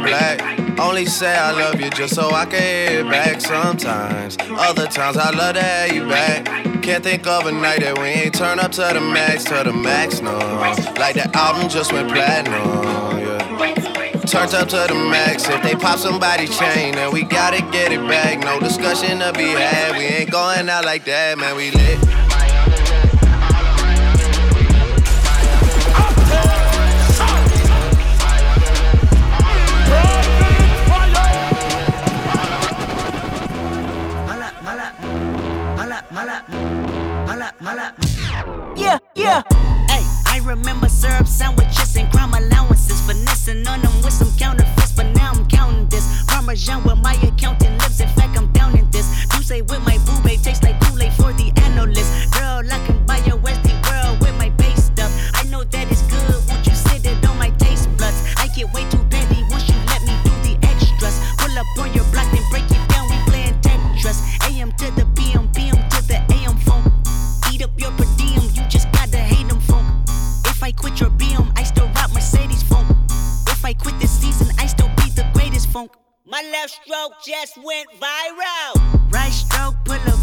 black. 0.08 0.80
Only 0.80 1.06
say 1.06 1.36
I 1.36 1.52
love 1.52 1.82
you 1.82 1.90
just 1.90 2.16
so 2.16 2.32
I 2.32 2.46
can 2.46 2.62
hear 2.62 3.02
it 3.02 3.10
back 3.10 3.42
sometimes. 3.42 4.38
Other 4.40 4.88
times 4.88 5.18
I 5.18 5.32
love 5.32 5.56
to 5.56 5.62
have 5.62 5.92
you 5.92 6.08
back. 6.08 6.46
Can't 6.82 7.04
think 7.04 7.28
of 7.28 7.46
a 7.46 7.52
night 7.52 7.82
that 7.82 7.98
we 7.98 8.06
ain't 8.06 8.36
turn 8.36 8.60
up 8.60 8.72
to 8.74 8.90
the 8.94 9.02
max, 9.02 9.44
to 9.46 9.64
the 9.64 9.74
max, 9.74 10.22
no. 10.22 10.38
Like 10.98 11.16
the 11.16 11.30
album 11.36 11.68
just 11.70 11.92
went 11.92 12.10
platinum, 12.10 13.20
yeah. 13.20 13.38
Turned 14.28 14.54
up 14.54 14.70
to 14.70 14.86
the 14.88 14.96
max. 14.96 15.48
If 15.48 15.64
they 15.64 15.76
pop 15.76 16.00
somebody's 16.00 16.58
chain, 16.58 16.96
then 16.96 17.12
we 17.12 17.24
gotta 17.24 17.62
get 17.72 17.92
it 17.92 18.06
back. 18.08 18.40
No 18.40 18.60
discussion 18.60 19.20
to 19.20 19.34
be 19.34 19.48
had. 19.48 19.98
We 19.98 20.04
ain't 20.04 20.32
going 20.32 20.70
out 20.70 20.86
like 20.86 21.06
that, 21.06 21.38
man. 21.38 21.56
We 21.56 21.72
lit. 21.72 22.17
Stroke 76.84 77.14
just 77.26 77.58
went 77.64 77.88
viral. 78.00 79.12
Right 79.12 79.32
stroke 79.32 79.76
put 79.86 80.06
a 80.06 80.17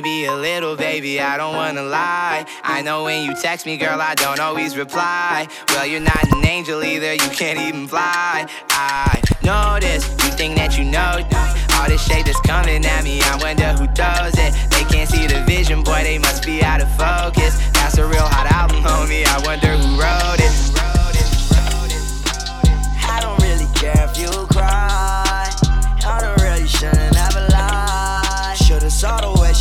maybe 0.00 0.26
a 0.26 0.34
little, 0.34 0.76
baby, 0.76 1.20
I 1.20 1.36
don't 1.36 1.56
wanna 1.56 1.82
lie. 1.82 2.46
I 2.62 2.82
know 2.82 3.02
when 3.02 3.24
you 3.24 3.34
text 3.34 3.66
me, 3.66 3.76
girl, 3.76 4.00
I 4.00 4.14
don't 4.14 4.38
always 4.38 4.76
reply. 4.76 5.48
Well, 5.70 5.86
you're 5.86 5.98
not 6.14 6.22
an 6.32 6.46
angel 6.46 6.84
either, 6.84 7.14
you 7.14 7.30
can't 7.30 7.58
even 7.58 7.88
fly. 7.88 8.46
I 8.70 9.20
know 9.42 9.78
this, 9.80 10.08
you 10.22 10.30
think 10.38 10.54
that 10.54 10.78
you 10.78 10.84
know 10.84 11.26
all 11.74 11.88
this 11.88 12.00
shade 12.06 12.26
that's 12.26 12.40
coming 12.42 12.86
at 12.86 13.02
me. 13.02 13.20
I 13.22 13.38
wonder 13.42 13.72
who 13.72 13.88
does 13.88 14.34
it. 14.38 14.54
They 14.70 14.84
can't 14.84 15.10
see 15.10 15.26
the 15.26 15.42
vision, 15.42 15.82
boy, 15.82 16.04
they 16.04 16.18
must 16.18 16.46
be 16.46 16.62
out 16.62 16.80
of 16.80 16.88
focus. 16.96 17.58
That's 17.72 17.98
a 17.98 18.06
real 18.06 18.22
hot 18.22 18.46
album, 18.52 18.84
homie. 18.84 19.26
I 19.26 19.44
wonder 19.44 19.72
who 19.72 20.00
wrote 20.00 20.38
it. 20.38 20.77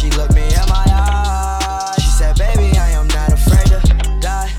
She 0.08 0.18
looked 0.18 0.34
me 0.36 0.44
in 0.44 0.68
my 0.70 0.86
eyes. 0.90 1.96
She 1.96 2.10
said, 2.10 2.38
baby, 2.38 2.78
I 2.78 2.92
am 2.92 3.08
not 3.08 3.34
afraid 3.34 3.68
to 3.68 4.20
die. 4.20 4.50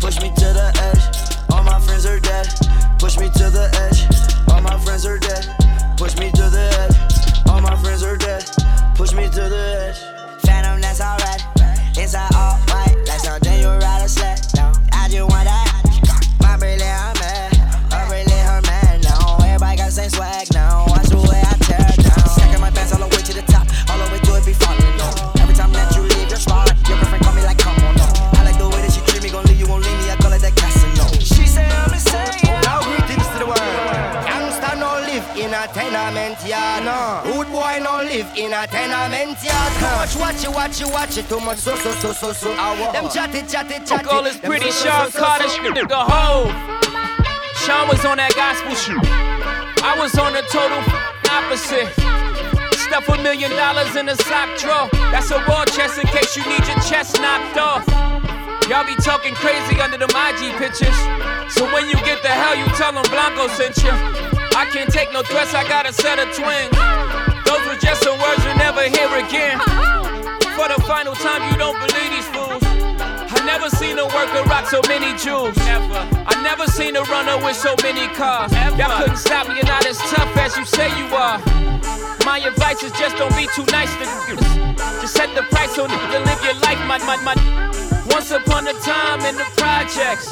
Push 0.00 0.20
me 0.20 0.30
to 0.30 0.48
the 0.58 0.68
edge. 0.88 1.04
All 1.52 1.62
my 1.62 1.78
friends 1.80 2.06
are 2.06 2.18
dead. 2.18 2.46
Push 2.98 3.18
me 3.18 3.28
to 3.30 3.50
the 3.50 3.66
edge. 3.84 4.00
All 4.50 4.60
my 4.60 4.78
friends 4.78 5.06
are 5.06 5.18
dead. 5.18 5.44
Push 5.96 6.16
me 6.16 6.30
to 6.32 6.50
the 6.50 6.66
edge. 6.82 7.48
All 7.48 7.60
my 7.60 7.76
friends 7.76 8.02
are 8.02 8.16
dead. 8.16 8.44
Push 8.96 9.12
me 9.12 9.24
to 9.24 9.48
the 9.54 9.64
edge. 9.86 10.00
Phantom, 10.42 10.80
that's 10.80 11.00
alright. 11.00 11.42
Inside 11.96 12.34
all 12.34 12.58
a 38.64 38.66
tenement 38.66 39.42
yard. 39.44 39.72
Too 39.78 39.84
much 39.84 40.16
watch 40.16 40.44
it, 40.44 40.50
watch 40.50 40.80
it, 40.80 40.88
watch 40.88 41.18
it. 41.18 41.28
Too 41.28 41.40
much 41.40 41.58
so 41.58 41.76
so 41.76 41.90
so 41.92 42.12
so 42.12 42.32
so. 42.32 42.48
Them 42.92 43.08
chatty 43.10 43.42
chatty 43.42 43.84
chatty. 43.84 44.08
Uncle 44.08 44.26
is 44.26 44.36
pretty 44.38 44.70
so, 44.70 44.88
Sean 44.88 45.10
so, 45.10 45.18
Carter 45.20 45.48
so. 45.48 45.72
The 45.72 45.96
whole. 45.96 46.48
Sean 47.64 47.88
was 47.88 48.04
on 48.04 48.16
that 48.18 48.32
gospel 48.34 48.74
shit. 48.74 48.98
I 49.84 49.96
was 50.00 50.16
on 50.16 50.32
the 50.32 50.42
total 50.48 50.80
opposite. 51.30 51.88
Stuff 52.88 53.08
a 53.08 53.22
million 53.22 53.50
dollars 53.52 53.96
in 53.96 54.08
a 54.08 54.16
sock 54.16 54.48
drawer. 54.58 54.88
That's 55.12 55.30
a 55.30 55.40
war 55.48 55.64
chest 55.66 55.98
in 55.98 56.06
case 56.08 56.36
you 56.36 56.44
need 56.48 56.64
your 56.66 56.80
chest 56.84 57.20
knocked 57.20 57.56
off. 57.58 57.84
Y'all 58.68 58.86
be 58.86 58.96
talking 58.96 59.34
crazy 59.34 59.80
under 59.80 59.98
them 59.98 60.12
IG 60.12 60.56
pictures. 60.56 60.96
So 61.52 61.64
when 61.72 61.88
you 61.88 61.96
get 62.04 62.22
the 62.22 62.32
hell, 62.32 62.56
you 62.56 62.64
tell 62.76 62.92
them 62.92 63.04
Blanco 63.12 63.48
sent 63.56 63.76
you. 63.84 63.92
I 64.56 64.68
can't 64.72 64.90
take 64.90 65.12
no 65.12 65.22
threats, 65.22 65.52
I 65.52 65.68
got 65.68 65.88
a 65.88 65.92
set 65.92 66.18
of 66.18 66.32
twins. 66.34 66.93
Just 67.80 68.02
some 68.02 68.18
words 68.18 68.44
you'll 68.44 68.56
never 68.56 68.82
hear 68.82 69.08
again. 69.18 69.58
For 70.54 70.68
the 70.68 70.80
final 70.86 71.14
time, 71.14 71.42
you 71.50 71.58
don't 71.58 71.74
believe 71.78 72.10
these 72.10 72.28
fools. 72.30 72.62
I 72.62 73.42
never 73.44 73.68
seen 73.68 73.98
a 73.98 74.06
worker 74.06 74.42
rock 74.48 74.66
so 74.66 74.80
many 74.86 75.16
jewels. 75.18 75.56
Never. 75.58 76.00
I 76.26 76.40
never 76.42 76.66
seen 76.66 76.94
a 76.96 77.02
runner 77.02 77.36
with 77.44 77.56
so 77.56 77.74
many 77.82 78.06
cars. 78.14 78.52
Y'all 78.78 78.96
couldn't 78.98 79.16
stop 79.16 79.48
me, 79.48 79.56
you're 79.56 79.66
not 79.66 79.84
as 79.86 79.98
tough 79.98 80.36
as 80.36 80.56
you 80.56 80.64
say 80.64 80.88
you 80.98 81.06
are. 81.14 81.38
My 82.24 82.38
advice 82.38 82.82
is 82.82 82.92
just 82.92 83.16
don't 83.16 83.34
be 83.36 83.48
too 83.54 83.66
nice 83.74 83.92
to. 83.98 84.06
Just 85.00 85.14
set 85.14 85.34
the 85.34 85.42
price 85.50 85.78
on 85.78 85.90
it 85.90 86.00
to 86.12 86.18
live 86.24 86.40
your 86.44 86.54
life, 86.62 86.78
my, 86.86 86.98
my, 87.04 87.16
my. 87.26 87.34
Once 88.08 88.30
upon 88.30 88.68
a 88.68 88.72
time 88.80 89.20
in 89.26 89.34
the 89.36 89.44
projects, 89.56 90.28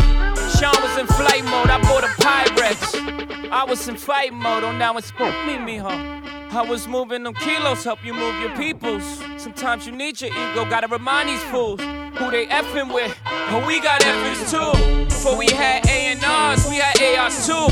Sean 0.56 0.76
was 0.80 0.96
in 0.96 1.06
flight 1.06 1.44
mode. 1.44 1.68
I 1.68 1.80
bought 1.82 2.04
a 2.04 2.12
Pyrex. 2.22 3.50
I 3.50 3.64
was 3.64 3.88
in 3.88 3.96
fight 3.96 4.32
mode. 4.32 4.64
Oh, 4.64 4.72
now 4.72 4.96
it's 4.96 5.12
me, 5.46 5.58
me, 5.58 5.76
huh? 5.78 6.41
I 6.54 6.60
was 6.60 6.86
moving 6.86 7.22
them 7.22 7.32
kilos, 7.32 7.82
help 7.82 8.04
you 8.04 8.12
move 8.12 8.38
your 8.42 8.54
peoples. 8.58 9.02
Sometimes 9.38 9.86
you 9.86 9.92
need 9.92 10.20
your 10.20 10.28
ego, 10.28 10.66
gotta 10.68 10.86
remind 10.86 11.30
these 11.30 11.42
fools 11.44 11.80
who 11.80 12.30
they 12.30 12.44
effing 12.46 12.92
with. 12.92 13.18
But 13.24 13.66
we 13.66 13.80
got 13.80 14.02
effings 14.02 14.50
too. 14.50 15.06
Before 15.06 15.34
we 15.34 15.46
had 15.46 15.86
A&Rs, 15.86 16.68
we 16.68 16.76
had 16.76 17.18
ARs 17.18 17.46
too. 17.46 17.66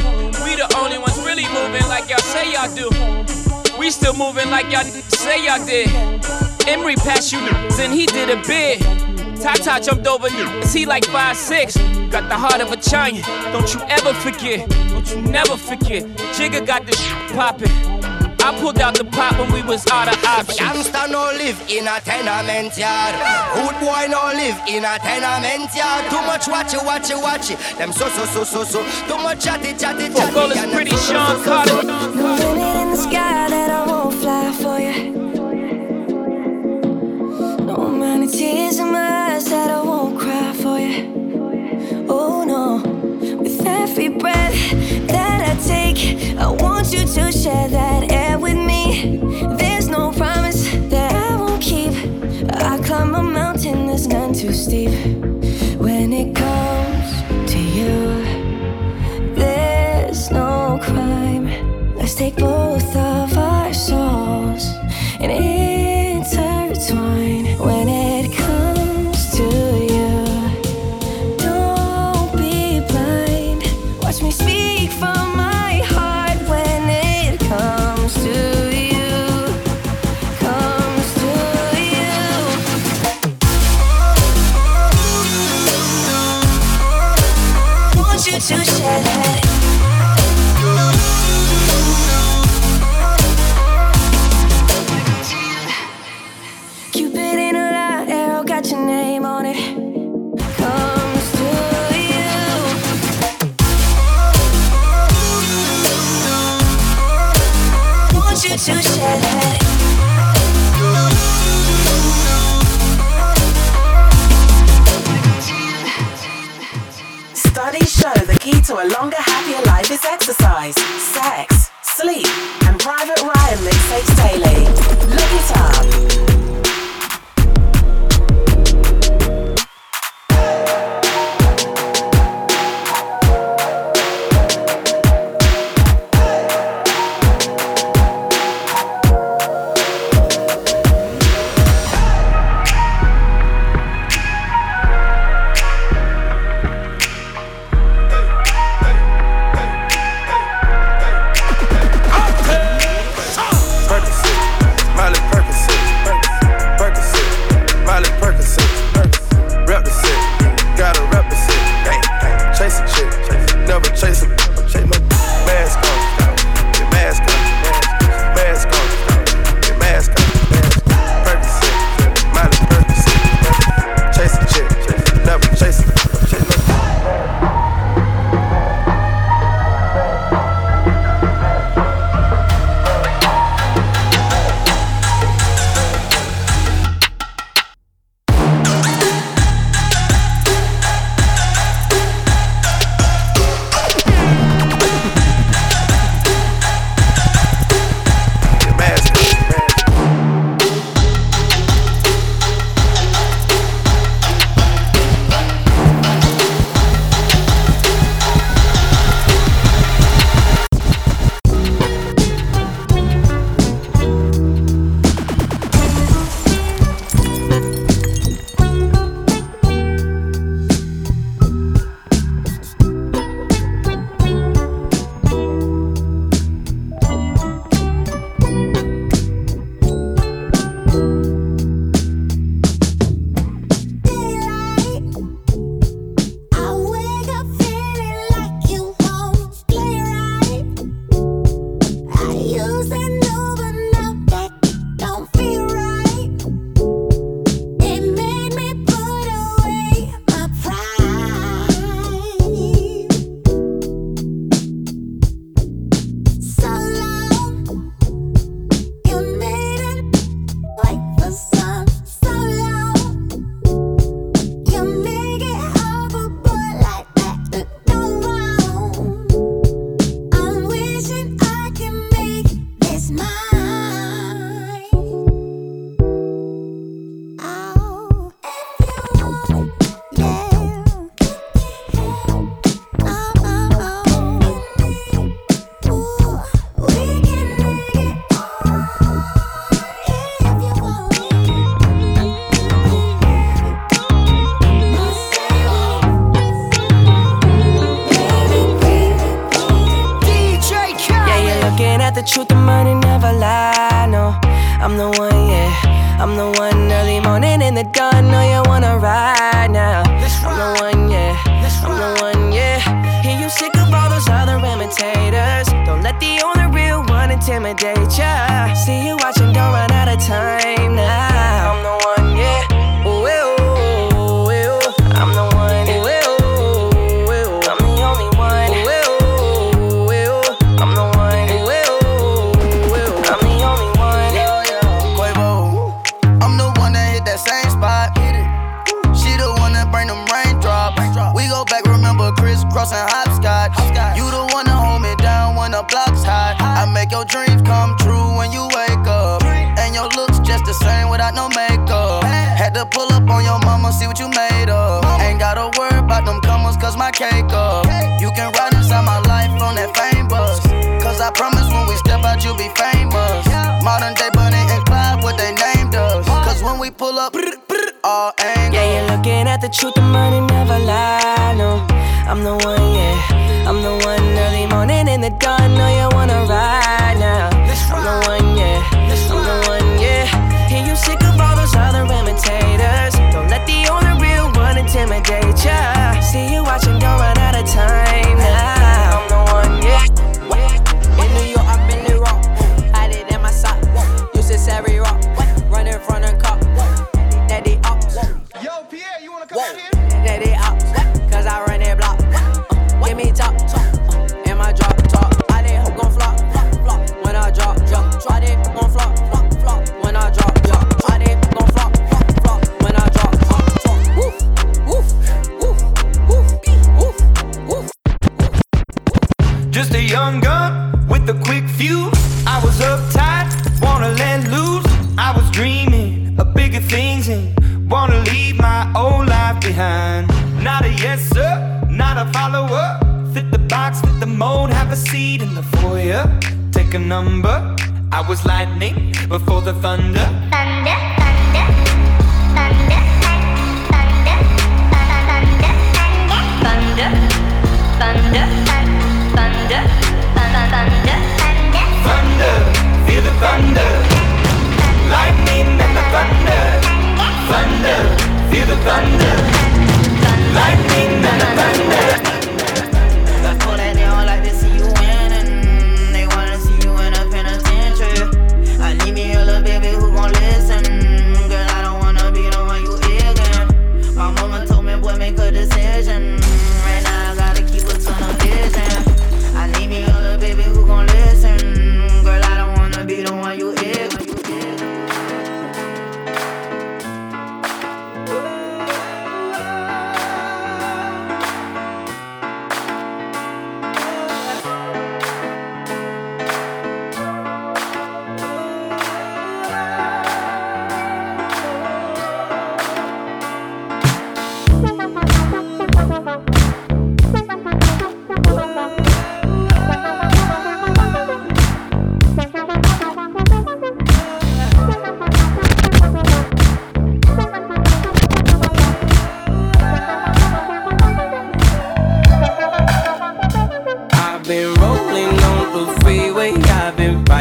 We 0.45 0.57
the 0.57 0.67
only 0.79 0.97
ones 0.97 1.19
really 1.27 1.45
moving 1.53 1.87
like 1.89 2.09
y'all 2.09 2.21
say 2.21 2.53
y'all 2.55 2.75
do. 2.75 2.89
We 3.79 3.91
still 3.91 4.15
moving 4.17 4.51
like 4.51 4.73
y'all 4.73 4.85
say 4.85 5.45
y'all 5.45 5.63
did. 5.67 5.89
Emory 6.67 6.97
passed 6.97 7.33
you 7.33 7.41
then 7.77 7.93
he 7.93 8.07
did 8.07 8.31
a 8.31 8.41
bid. 8.47 8.81
Tata 9.43 9.85
jumped 9.85 10.07
over 10.07 10.29
is 10.29 10.73
he 10.73 10.87
like 10.87 11.05
5'6. 11.05 12.11
Got 12.11 12.31
the 12.31 12.37
heart 12.37 12.63
of 12.63 12.73
a 12.73 12.77
giant, 12.77 13.27
don't 13.53 13.75
you 13.75 13.81
ever 13.89 14.15
forget. 14.15 14.67
Don't 14.89 15.11
you 15.11 15.21
never 15.21 15.59
forget. 15.59 16.03
Jigga 16.33 16.67
got 16.67 16.87
this 16.87 16.99
poppin'. 17.33 18.00
I 18.43 18.59
pulled 18.59 18.79
out 18.81 18.95
the 18.97 19.05
pot 19.05 19.39
when 19.39 19.53
we 19.53 19.63
was 19.63 19.87
out 19.91 20.09
of 20.09 20.25
options. 20.25 20.59
Gangsta 20.59 21.11
no 21.11 21.31
live 21.37 21.61
in 21.69 21.87
a 21.87 22.01
tenement 22.01 22.77
yard. 22.77 23.15
Hood 23.55 23.77
boy 23.81 24.07
no 24.09 24.33
live 24.35 24.59
in 24.67 24.85
a 24.85 24.99
tenement 24.99 25.75
yard. 25.75 26.11
Too 26.11 26.23
much 26.27 26.49
watch 26.49 26.75
it, 26.75 26.83
watch 26.85 27.11
it, 27.11 27.17
watch 27.17 27.51
it. 27.51 27.59
Them 27.79 27.93
so 27.93 28.09
so 28.09 28.25
so 28.25 28.45
so 28.45 28.65
so. 28.65 28.83
Too 29.07 29.19
much 29.23 29.45
chatty 29.45 29.75
chatty 29.75 30.09
chatty. 30.09 30.33
Fuck 30.33 30.57
is 30.57 30.73
pretty 30.73 30.97
Sean 30.97 31.43
Carter. 31.45 31.83
No 31.83 32.37
limit 32.39 32.77
in 32.83 32.91
the 32.91 32.97
sky 32.97 33.49
that 33.51 33.71
I 33.71 33.87
won't 33.87 34.15
fly 34.15 34.53
for 34.53 34.81
you. 34.81 35.13
No 37.67 37.89
many 37.89 38.27
tears 38.27 38.79
in 38.79 38.91
my 38.91 39.33
eyes 39.35 39.45
that 39.51 39.71
I 39.71 39.83
won't 39.83 40.19
cry 40.19 40.53
for 40.55 40.79
you. 40.79 42.07
Oh 42.09 42.45
no. 42.45 42.81
With 43.43 43.67
every 43.67 44.09
breath 44.09 44.55
that 45.09 45.41
I 45.51 45.55
take, 45.67 46.37
I 46.39 46.49
want 46.51 46.93
you 46.93 47.01
to 47.07 47.33
share 47.33 47.69
that 47.69 48.10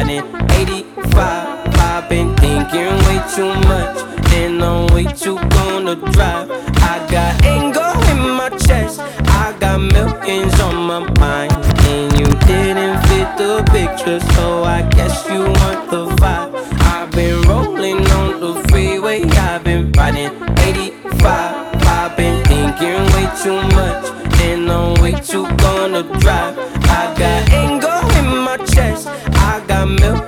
riding 0.00 0.24
85. 0.52 1.74
I've 1.76 2.08
been 2.08 2.34
thinking 2.36 2.94
way 3.06 3.20
too 3.34 3.52
much, 3.68 3.96
and 4.32 4.62
I'm 4.62 4.86
way 4.94 5.04
too 5.04 5.36
gonna 5.50 5.96
drive. 6.12 6.50
I 6.90 7.06
got 7.10 7.44
anger 7.44 7.92
in 8.12 8.30
my 8.30 8.48
chest, 8.66 9.00
I 9.00 9.54
got 9.60 9.78
millions 9.78 10.58
on 10.60 10.76
my 10.76 11.00
mind, 11.18 11.52
and 11.92 12.12
you 12.18 12.26
didn't 12.46 12.96
fit 13.08 13.28
the 13.36 13.62
picture, 13.70 14.20
so 14.34 14.64
I 14.64 14.82
guess 14.88 15.26
you 15.28 15.40
want 15.40 15.90
the 15.90 16.06
vibe. 16.20 16.54
I've 16.94 17.10
been 17.10 17.42
rolling 17.42 18.00
on 18.18 18.40
the 18.40 18.52
freeway, 18.68 19.22
I've 19.24 19.64
been 19.64 19.92
riding 19.92 20.32
85. 20.60 21.76
I've 21.98 22.16
been 22.16 22.42
thinking 22.44 23.02
way 23.14 23.28
too 23.42 23.60
much, 23.76 24.04
and 24.40 24.70
I'm 24.70 24.94
way 25.02 25.12
too 25.20 25.46
gonna 25.56 26.02
drive. 26.20 26.69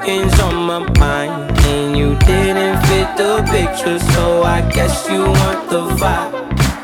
Millions 0.05 0.41
on 0.41 0.55
my 0.55 0.79
mind, 0.99 1.57
and 1.67 1.97
you 1.97 2.17
didn't 2.21 2.81
fit 2.87 3.17
the 3.17 3.43
picture, 3.51 3.99
so 4.13 4.43
I 4.43 4.61
guess 4.71 5.09
you 5.09 5.23
want 5.25 5.71
the 5.71 5.83
vibe. 5.97 6.33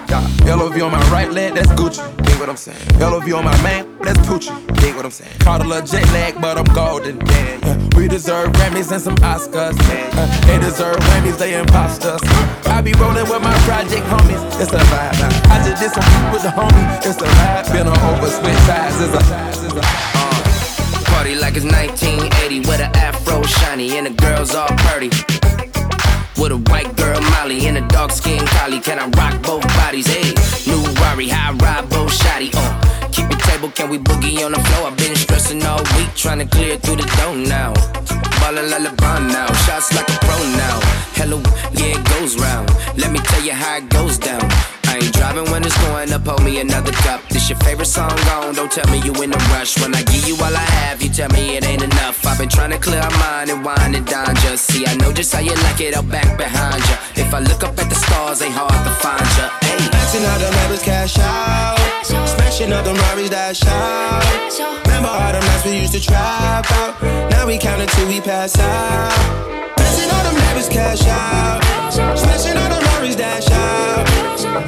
Yeah, 0.08 0.54
LOV 0.54 0.80
on 0.82 0.92
my 0.92 1.10
right 1.10 1.30
leg, 1.30 1.54
that's 1.54 1.68
Gucci. 1.68 2.02
Dig 2.24 2.38
what 2.38 2.48
I'm 2.48 2.56
saying. 2.56 2.78
LOV 2.98 3.34
on 3.34 3.44
my 3.44 3.62
man, 3.62 3.98
that's 4.00 4.18
Poochie. 4.20 4.54
Dig 4.80 4.94
what 4.94 5.04
I'm 5.04 5.10
saying. 5.10 5.32
Caught 5.40 5.62
a 5.62 5.64
little 5.64 5.86
jet 5.86 6.06
lag, 6.12 6.40
but 6.40 6.58
I'm 6.58 6.72
golden. 6.74 7.18
Yeah, 7.26 7.58
yeah. 7.62 7.88
We 7.96 8.08
deserve 8.08 8.52
Grammys 8.52 8.92
and 8.92 9.02
some 9.02 9.16
Oscars. 9.16 9.76
Uh, 9.78 10.46
they 10.46 10.58
deserve 10.58 10.96
Grammys, 10.96 11.38
they 11.38 11.58
imposters. 11.58 12.20
I 12.66 12.80
be 12.80 12.92
rolling 12.92 13.28
with 13.28 13.42
my 13.42 13.56
project 13.66 14.06
homies. 14.06 14.42
It's 14.60 14.72
a 14.72 14.78
vibe. 14.78 15.18
I 15.50 15.58
just 15.66 15.82
did 15.82 15.90
some 15.90 16.32
with 16.32 16.42
the 16.42 16.50
homie. 16.50 16.98
It's 16.98 17.20
a 17.20 17.26
vibe. 17.26 17.72
Been 17.72 17.88
on 17.88 17.98
over, 18.14 18.28
switch 18.28 18.54
sides. 18.66 19.00
It's 19.00 19.74
a 19.74 20.17
Party 21.28 21.40
like 21.40 21.56
it's 21.56 21.64
1980 21.66 22.60
with 22.60 22.80
an 22.80 22.90
afro 22.96 23.42
shiny 23.42 23.98
and 23.98 24.06
the 24.06 24.14
girls 24.22 24.54
all 24.54 24.68
pretty. 24.88 25.10
With 26.40 26.52
a 26.52 26.60
white 26.70 26.96
girl 26.96 27.20
Molly 27.20 27.66
and 27.66 27.76
a 27.76 27.86
dark 27.88 28.12
skin 28.12 28.40
collie, 28.56 28.80
can 28.80 28.98
I 28.98 29.08
rock 29.08 29.42
both 29.42 29.66
bodies? 29.76 30.06
Hey, 30.06 30.32
new 30.66 30.80
Rari, 31.02 31.28
high 31.28 31.52
ride 31.52 31.90
both 31.90 32.12
shotty. 32.12 32.50
Uh, 32.54 33.08
keep 33.12 33.28
your 33.28 33.40
table, 33.40 33.70
can 33.70 33.90
we 33.90 33.98
boogie 33.98 34.42
on 34.42 34.52
the 34.52 34.60
floor? 34.60 34.88
I've 34.88 34.96
been 34.96 35.14
stressing 35.16 35.62
all 35.66 35.82
week, 35.98 36.14
trying 36.14 36.38
to 36.38 36.46
clear 36.46 36.78
through 36.78 36.96
the 36.96 37.08
dough 37.18 37.34
now. 37.34 37.74
Ballin' 38.40 38.70
like 38.70 38.88
LeBron 38.88 39.28
now, 39.28 39.52
shots 39.64 39.92
like 39.94 40.08
a 40.08 40.18
pro 40.24 40.36
now. 40.56 40.80
Hello, 41.12 41.42
yeah, 41.76 41.98
it 41.98 42.04
goes 42.08 42.40
round. 42.40 42.70
Let 42.96 43.12
me 43.12 43.18
tell 43.18 43.42
you 43.42 43.52
how 43.52 43.76
it 43.76 43.90
goes 43.90 44.16
down. 44.16 44.48
Driving 45.28 45.52
when 45.52 45.62
it's 45.62 45.76
going 45.84 46.10
up, 46.10 46.24
hold 46.24 46.42
me 46.42 46.58
another 46.58 46.92
cup. 47.04 47.20
This 47.28 47.50
your 47.50 47.58
favorite 47.58 47.84
song 47.84 48.16
gone, 48.24 48.54
don't 48.54 48.72
tell 48.72 48.88
me 48.90 48.98
you 49.04 49.12
in 49.22 49.30
a 49.30 49.36
rush. 49.52 49.78
When 49.78 49.94
I 49.94 50.02
give 50.04 50.26
you 50.26 50.34
all 50.36 50.56
I 50.56 50.68
have, 50.80 51.02
you 51.02 51.10
tell 51.10 51.28
me 51.28 51.54
it 51.54 51.68
ain't 51.68 51.82
enough. 51.82 52.24
I've 52.24 52.38
been 52.38 52.48
trying 52.48 52.70
to 52.70 52.78
clear 52.78 53.02
my 53.02 53.16
mind 53.20 53.50
and 53.50 53.62
wind 53.62 53.94
it 53.94 54.06
down 54.06 54.34
just 54.36 54.64
see. 54.72 54.86
I 54.86 54.94
know 54.96 55.12
just 55.12 55.30
how 55.34 55.40
you 55.40 55.52
like 55.68 55.82
it, 55.82 55.94
I'll 55.94 56.02
back 56.02 56.38
behind 56.38 56.80
ya. 56.88 56.96
If 57.16 57.34
I 57.34 57.40
look 57.40 57.62
up 57.62 57.76
at 57.78 57.90
the 57.90 57.94
stars, 57.94 58.40
ain't 58.40 58.54
hard 58.54 58.72
to 58.72 58.92
find 59.04 59.20
ya. 59.36 59.52
Hey. 59.68 59.76
Maxing 59.92 60.24
out 60.24 60.40
the 60.40 60.50
members 60.50 60.82
cash 60.82 61.18
out. 61.18 61.76
Smashing 62.06 62.72
up 62.72 62.86
the 62.86 62.94
Rari's 62.94 63.28
dash 63.28 63.66
out. 63.66 64.24
Remember 64.86 65.10
all 65.10 65.32
the 65.36 65.40
nights 65.40 65.64
we 65.66 65.76
used 65.76 65.92
to 65.92 66.00
trap 66.00 66.64
out. 66.72 67.02
Now 67.28 67.46
we 67.46 67.58
count 67.58 67.82
until 67.82 68.08
we 68.08 68.22
pass 68.22 68.58
out. 68.58 69.12
Maxing 69.76 70.08
all 70.08 70.24
the 70.24 70.40
members 70.40 70.70
cash 70.70 71.04
out. 71.06 71.60
Smashing 71.92 72.56
all 72.56 72.70
the 72.72 72.80
Rari's 72.96 73.16
dash 73.16 73.50
out. 73.50 74.67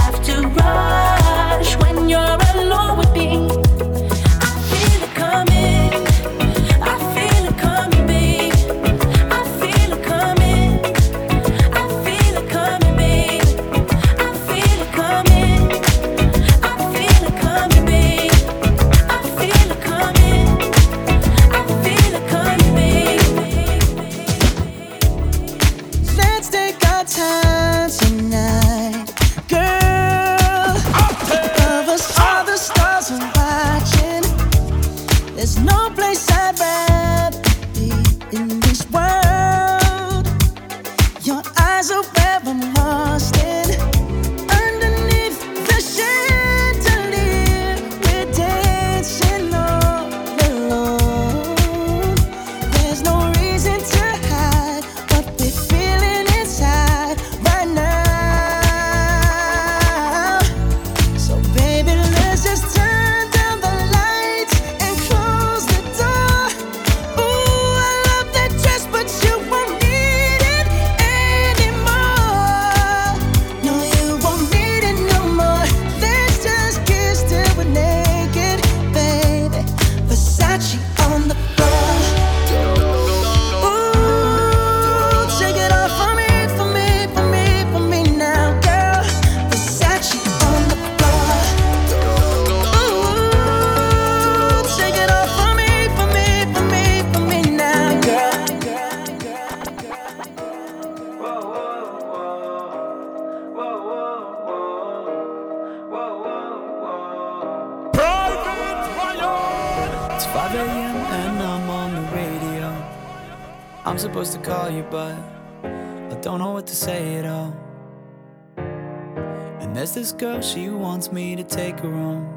there's 119.81 119.93
this 119.93 120.11
girl, 120.11 120.39
she 120.41 120.69
wants 120.69 121.11
me 121.11 121.35
to 121.35 121.43
take 121.43 121.79
her 121.79 121.91
home. 121.91 122.29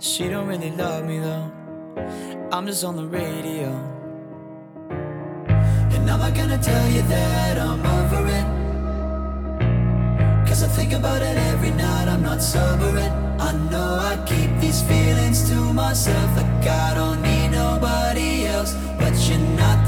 She 0.00 0.28
don't 0.28 0.48
really 0.48 0.72
love 0.72 1.04
me 1.04 1.20
though. 1.20 1.52
I'm 2.50 2.66
just 2.66 2.82
on 2.82 2.96
the 2.96 3.06
radio. 3.06 3.68
And 5.94 6.10
I'm 6.10 6.18
not 6.18 6.34
gonna 6.34 6.58
tell 6.58 6.88
you 6.90 7.02
that 7.02 7.58
I'm 7.58 7.80
over 7.98 8.26
it. 8.26 8.46
Cause 10.48 10.64
I 10.64 10.66
think 10.66 10.94
about 10.94 11.22
it 11.22 11.36
every 11.52 11.70
night, 11.70 12.08
I'm 12.08 12.24
not 12.24 12.42
sobering. 12.42 13.12
I 13.38 13.52
know 13.70 13.90
I 14.10 14.16
keep 14.26 14.50
these 14.58 14.82
feelings 14.82 15.48
to 15.50 15.72
myself, 15.72 16.36
like 16.36 16.66
I 16.66 16.94
don't 16.94 17.22
need 17.22 17.50
nobody 17.50 18.46
else. 18.46 18.74
But 18.98 19.14
you're 19.28 19.38
not 19.62 19.83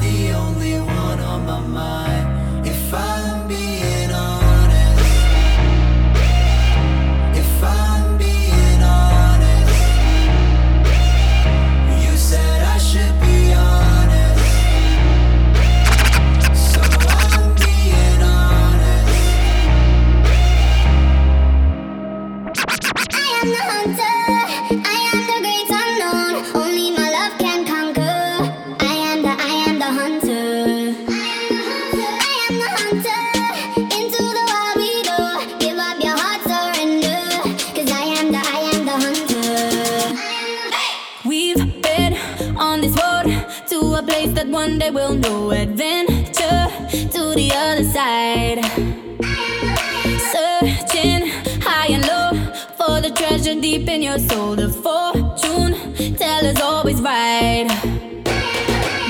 one 44.67 44.79
day 44.81 44.91
we'll 44.91 45.15
know 45.15 45.53
adventure 45.53 46.67
to 47.15 47.23
the 47.39 47.49
other 47.55 47.85
side. 47.85 48.59
Searching 50.35 51.29
high 51.63 51.91
and 51.95 52.05
low 52.11 52.31
for 52.77 53.01
the 53.01 53.13
treasure 53.15 53.55
deep 53.61 53.89
in 53.89 54.03
your 54.03 54.19
soul. 54.19 54.57
The 54.57 54.69
fortune 54.69 55.73
teller's 56.17 56.61
always 56.61 57.01
right. 57.01 57.69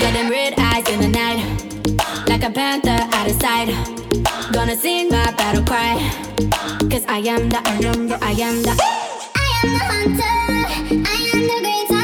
Got 0.00 0.12
them 0.12 0.28
red 0.28 0.52
eyes 0.58 0.86
in 0.90 1.00
the 1.00 1.08
night, 1.08 1.40
like 2.28 2.42
a 2.42 2.50
panther 2.50 3.00
out 3.16 3.30
of 3.30 3.40
sight. 3.40 3.68
Gonna 4.52 4.76
sing 4.76 5.08
my 5.08 5.30
battle 5.38 5.64
cry, 5.64 5.94
cause 6.90 7.06
I 7.08 7.20
am 7.34 7.48
the, 7.48 7.60
I 7.64 7.76
am 7.90 8.08
the, 8.08 8.18
I 8.22 8.32
am 8.48 8.62
the. 8.62 8.74
I 9.42 9.48
am 9.62 9.68
the 9.72 9.84
hunter. 9.94 10.36
I 11.08 11.30
am 11.32 11.40
the 11.50 11.58
great 11.62 11.95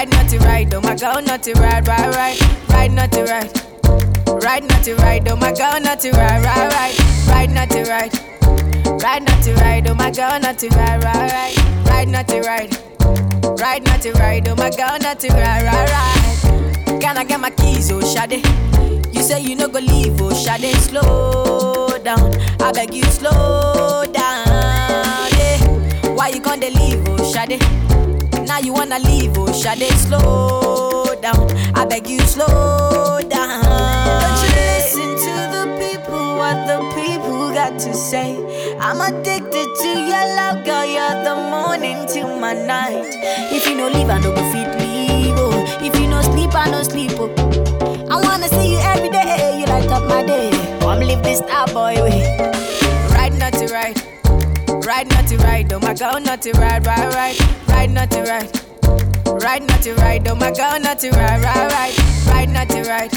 Right, 0.00 0.08
not 0.12 0.30
to 0.30 0.38
right. 0.38 0.72
Oh 0.72 0.80
my 0.80 0.96
god, 0.96 1.26
not 1.26 1.42
to 1.42 1.52
right, 1.60 1.86
right, 1.86 2.14
right. 2.14 2.70
Right, 2.70 2.90
not 2.90 3.12
to 3.12 3.22
right. 3.24 3.52
Right, 4.42 4.64
not 4.66 4.82
to 4.84 4.94
right. 4.94 5.22
Oh 5.28 5.36
my 5.36 5.52
god, 5.52 5.82
not 5.82 6.00
to 6.00 6.10
right, 6.12 6.42
right, 6.42 6.72
right. 6.72 7.28
Right, 7.28 7.50
not 7.50 7.68
to 7.68 7.82
right. 7.82 8.10
Right, 9.02 9.22
not 9.22 9.42
to 9.42 9.52
right. 9.56 9.86
Oh 9.86 9.94
my 9.94 10.10
god, 10.10 10.40
not 10.40 10.58
to 10.60 10.68
right, 10.70 11.04
right, 11.04 11.30
right. 11.30 11.84
Right, 11.84 12.08
not 12.08 12.26
to 12.28 12.40
right. 12.40 12.72
Right, 13.60 13.84
not 13.84 14.00
to 14.00 14.12
right. 14.12 14.48
Oh 14.48 14.56
my 14.56 14.70
god, 14.70 15.02
not 15.02 15.20
to 15.20 15.28
right, 15.34 15.64
right, 15.64 15.90
right. 15.92 16.98
Can 17.02 17.18
I 17.18 17.24
get 17.24 17.38
my 17.38 17.50
keys, 17.50 17.90
oh 17.92 18.00
Shade? 18.00 18.42
You 19.14 19.22
say 19.22 19.42
you 19.42 19.54
no 19.54 19.68
go 19.68 19.80
leave, 19.80 20.18
oh 20.22 20.32
Shade. 20.32 20.76
Slow 20.76 21.88
down, 22.02 22.40
I 22.58 22.72
beg 22.72 22.94
you, 22.94 23.04
slow 23.04 24.06
down. 24.10 24.46
Yeah. 25.36 26.08
Why 26.14 26.28
you 26.28 26.40
gonna 26.40 26.70
leave, 26.70 27.06
oh 27.06 27.32
Shade? 27.34 27.60
Now 28.50 28.58
you 28.58 28.72
wanna 28.72 28.98
leave, 28.98 29.38
oh 29.38 29.52
Shade. 29.52 29.86
Slow 30.06 31.04
down, 31.22 31.48
I 31.72 31.86
beg 31.86 32.08
you, 32.08 32.18
slow 32.18 33.20
down. 33.20 33.62
Don't 33.62 34.42
you 34.42 34.50
listen 34.58 35.10
to 35.24 35.34
the 35.54 35.64
people, 35.78 36.34
what 36.34 36.66
the 36.66 36.78
people 36.96 37.52
got 37.54 37.78
to 37.78 37.94
say. 37.94 38.34
I'm 38.80 39.00
addicted 39.00 39.68
to 39.82 39.88
your 39.88 40.26
love, 40.34 40.64
girl. 40.64 40.84
You're 40.84 41.22
the 41.22 41.36
morning 41.48 42.04
to 42.08 42.40
my 42.40 42.54
night. 42.54 43.14
If 43.54 43.68
you 43.68 43.76
no 43.76 43.86
leave, 43.86 44.10
I 44.10 44.18
no 44.18 44.34
go 44.34 44.42
fit 44.50 44.68
leave. 44.80 45.36
Oh. 45.38 45.54
If 45.80 45.94
you 46.00 46.08
no 46.08 46.20
sleep, 46.22 46.52
I 46.52 46.68
no 46.72 46.82
sleep. 46.82 47.12
Oh. 47.14 47.30
I 48.10 48.20
wanna 48.20 48.48
see 48.48 48.72
you 48.72 48.80
every 48.80 49.10
day. 49.10 49.60
You 49.60 49.66
light 49.66 49.88
up 49.92 50.02
my 50.08 50.24
day. 50.24 50.50
Come 50.80 50.98
live 50.98 51.22
this 51.22 51.38
star 51.38 51.68
boy 51.68 51.94
oh, 51.98 52.02
way. 52.02 52.36
Right, 53.14 53.32
not 53.34 53.52
to 53.52 53.68
right. 53.68 54.09
Ride 54.90 55.08
naughty 55.08 55.36
ride, 55.36 55.72
oh 55.72 55.78
my 55.78 55.94
girl, 55.94 56.18
naughty 56.18 56.50
ride, 56.50 56.84
ride, 56.84 57.14
ride. 57.14 57.38
Ride 57.68 57.90
naughty 57.92 58.22
ride. 58.22 58.50
Ride 59.24 59.62
naughty 59.62 59.92
ride, 59.92 60.26
oh 60.26 60.34
my 60.34 60.50
girl, 60.50 60.80
naughty 60.80 61.10
ride, 61.10 61.40
ride, 61.44 61.70
ride. 61.70 61.94
Ride 62.26 62.48
naughty 62.48 62.80
ride. 62.82 63.12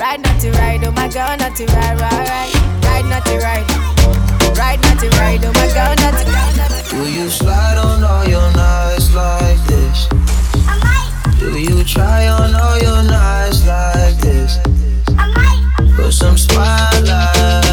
Ride 0.00 0.22
naughty 0.22 0.48
ride, 0.48 0.84
oh 0.84 0.90
my 0.92 1.06
girl, 1.08 1.36
naughty 1.36 1.66
ride, 1.66 2.00
ride, 2.00 2.28
ride. 2.32 2.54
Ride 2.84 3.04
naughty 3.04 3.36
ride. 3.36 3.68
Ride 4.56 4.80
naughty 4.80 5.08
ride, 5.18 5.44
oh 5.44 5.52
my 5.52 5.68
girl, 5.76 5.94
naughty 6.00 6.24
ride. 6.32 6.84
Do 6.88 7.12
you 7.12 7.28
slide 7.28 7.76
on 7.76 8.02
all 8.02 8.26
your 8.26 8.50
nights 8.54 9.14
like 9.14 9.62
this? 9.68 10.08
I 10.66 10.78
might. 10.80 11.38
Do 11.38 11.58
you 11.60 11.84
try 11.84 12.28
on 12.28 12.54
all 12.54 12.78
your 12.78 13.02
nights 13.02 13.66
like 13.66 14.16
this? 14.22 14.58
I 15.18 15.28
might. 15.36 15.96
Put 15.96 16.12
some 16.14 16.38
spotlight 16.38 17.67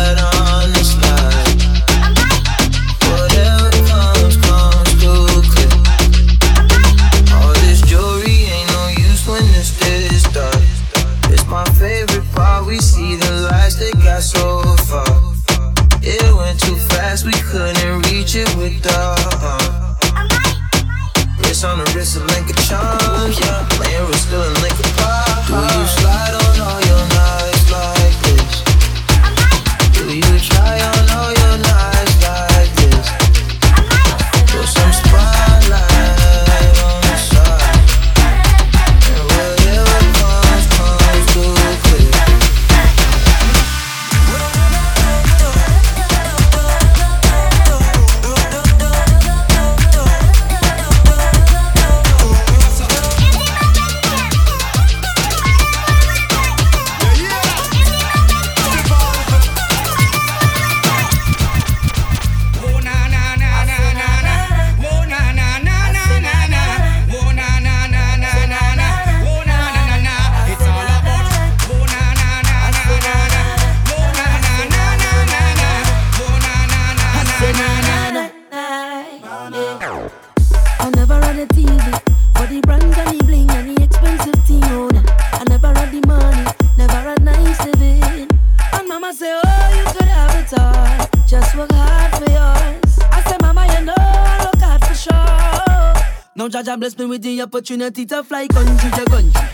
opportunity 97.56 98.06
to 98.06 98.22
fly 98.22 98.48
country 98.48 98.92
to 98.92 99.06
country. 99.06 99.45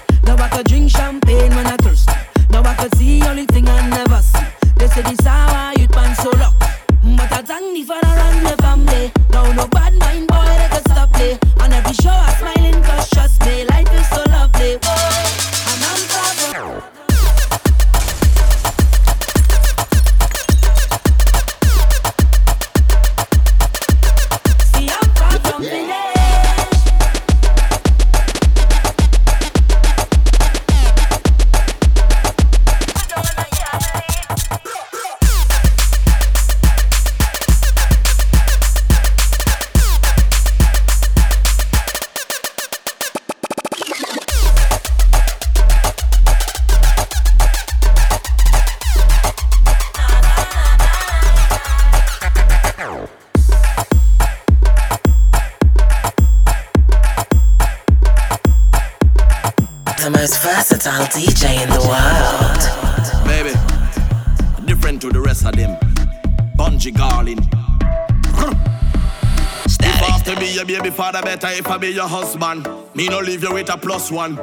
Your 71.91 72.07
husband. 72.07 72.67
Me 72.95 73.07
no 73.07 73.19
leave 73.19 73.43
you 73.43 73.53
with 73.53 73.69
a 73.69 73.77
plus 73.77 74.11
one. 74.11 74.35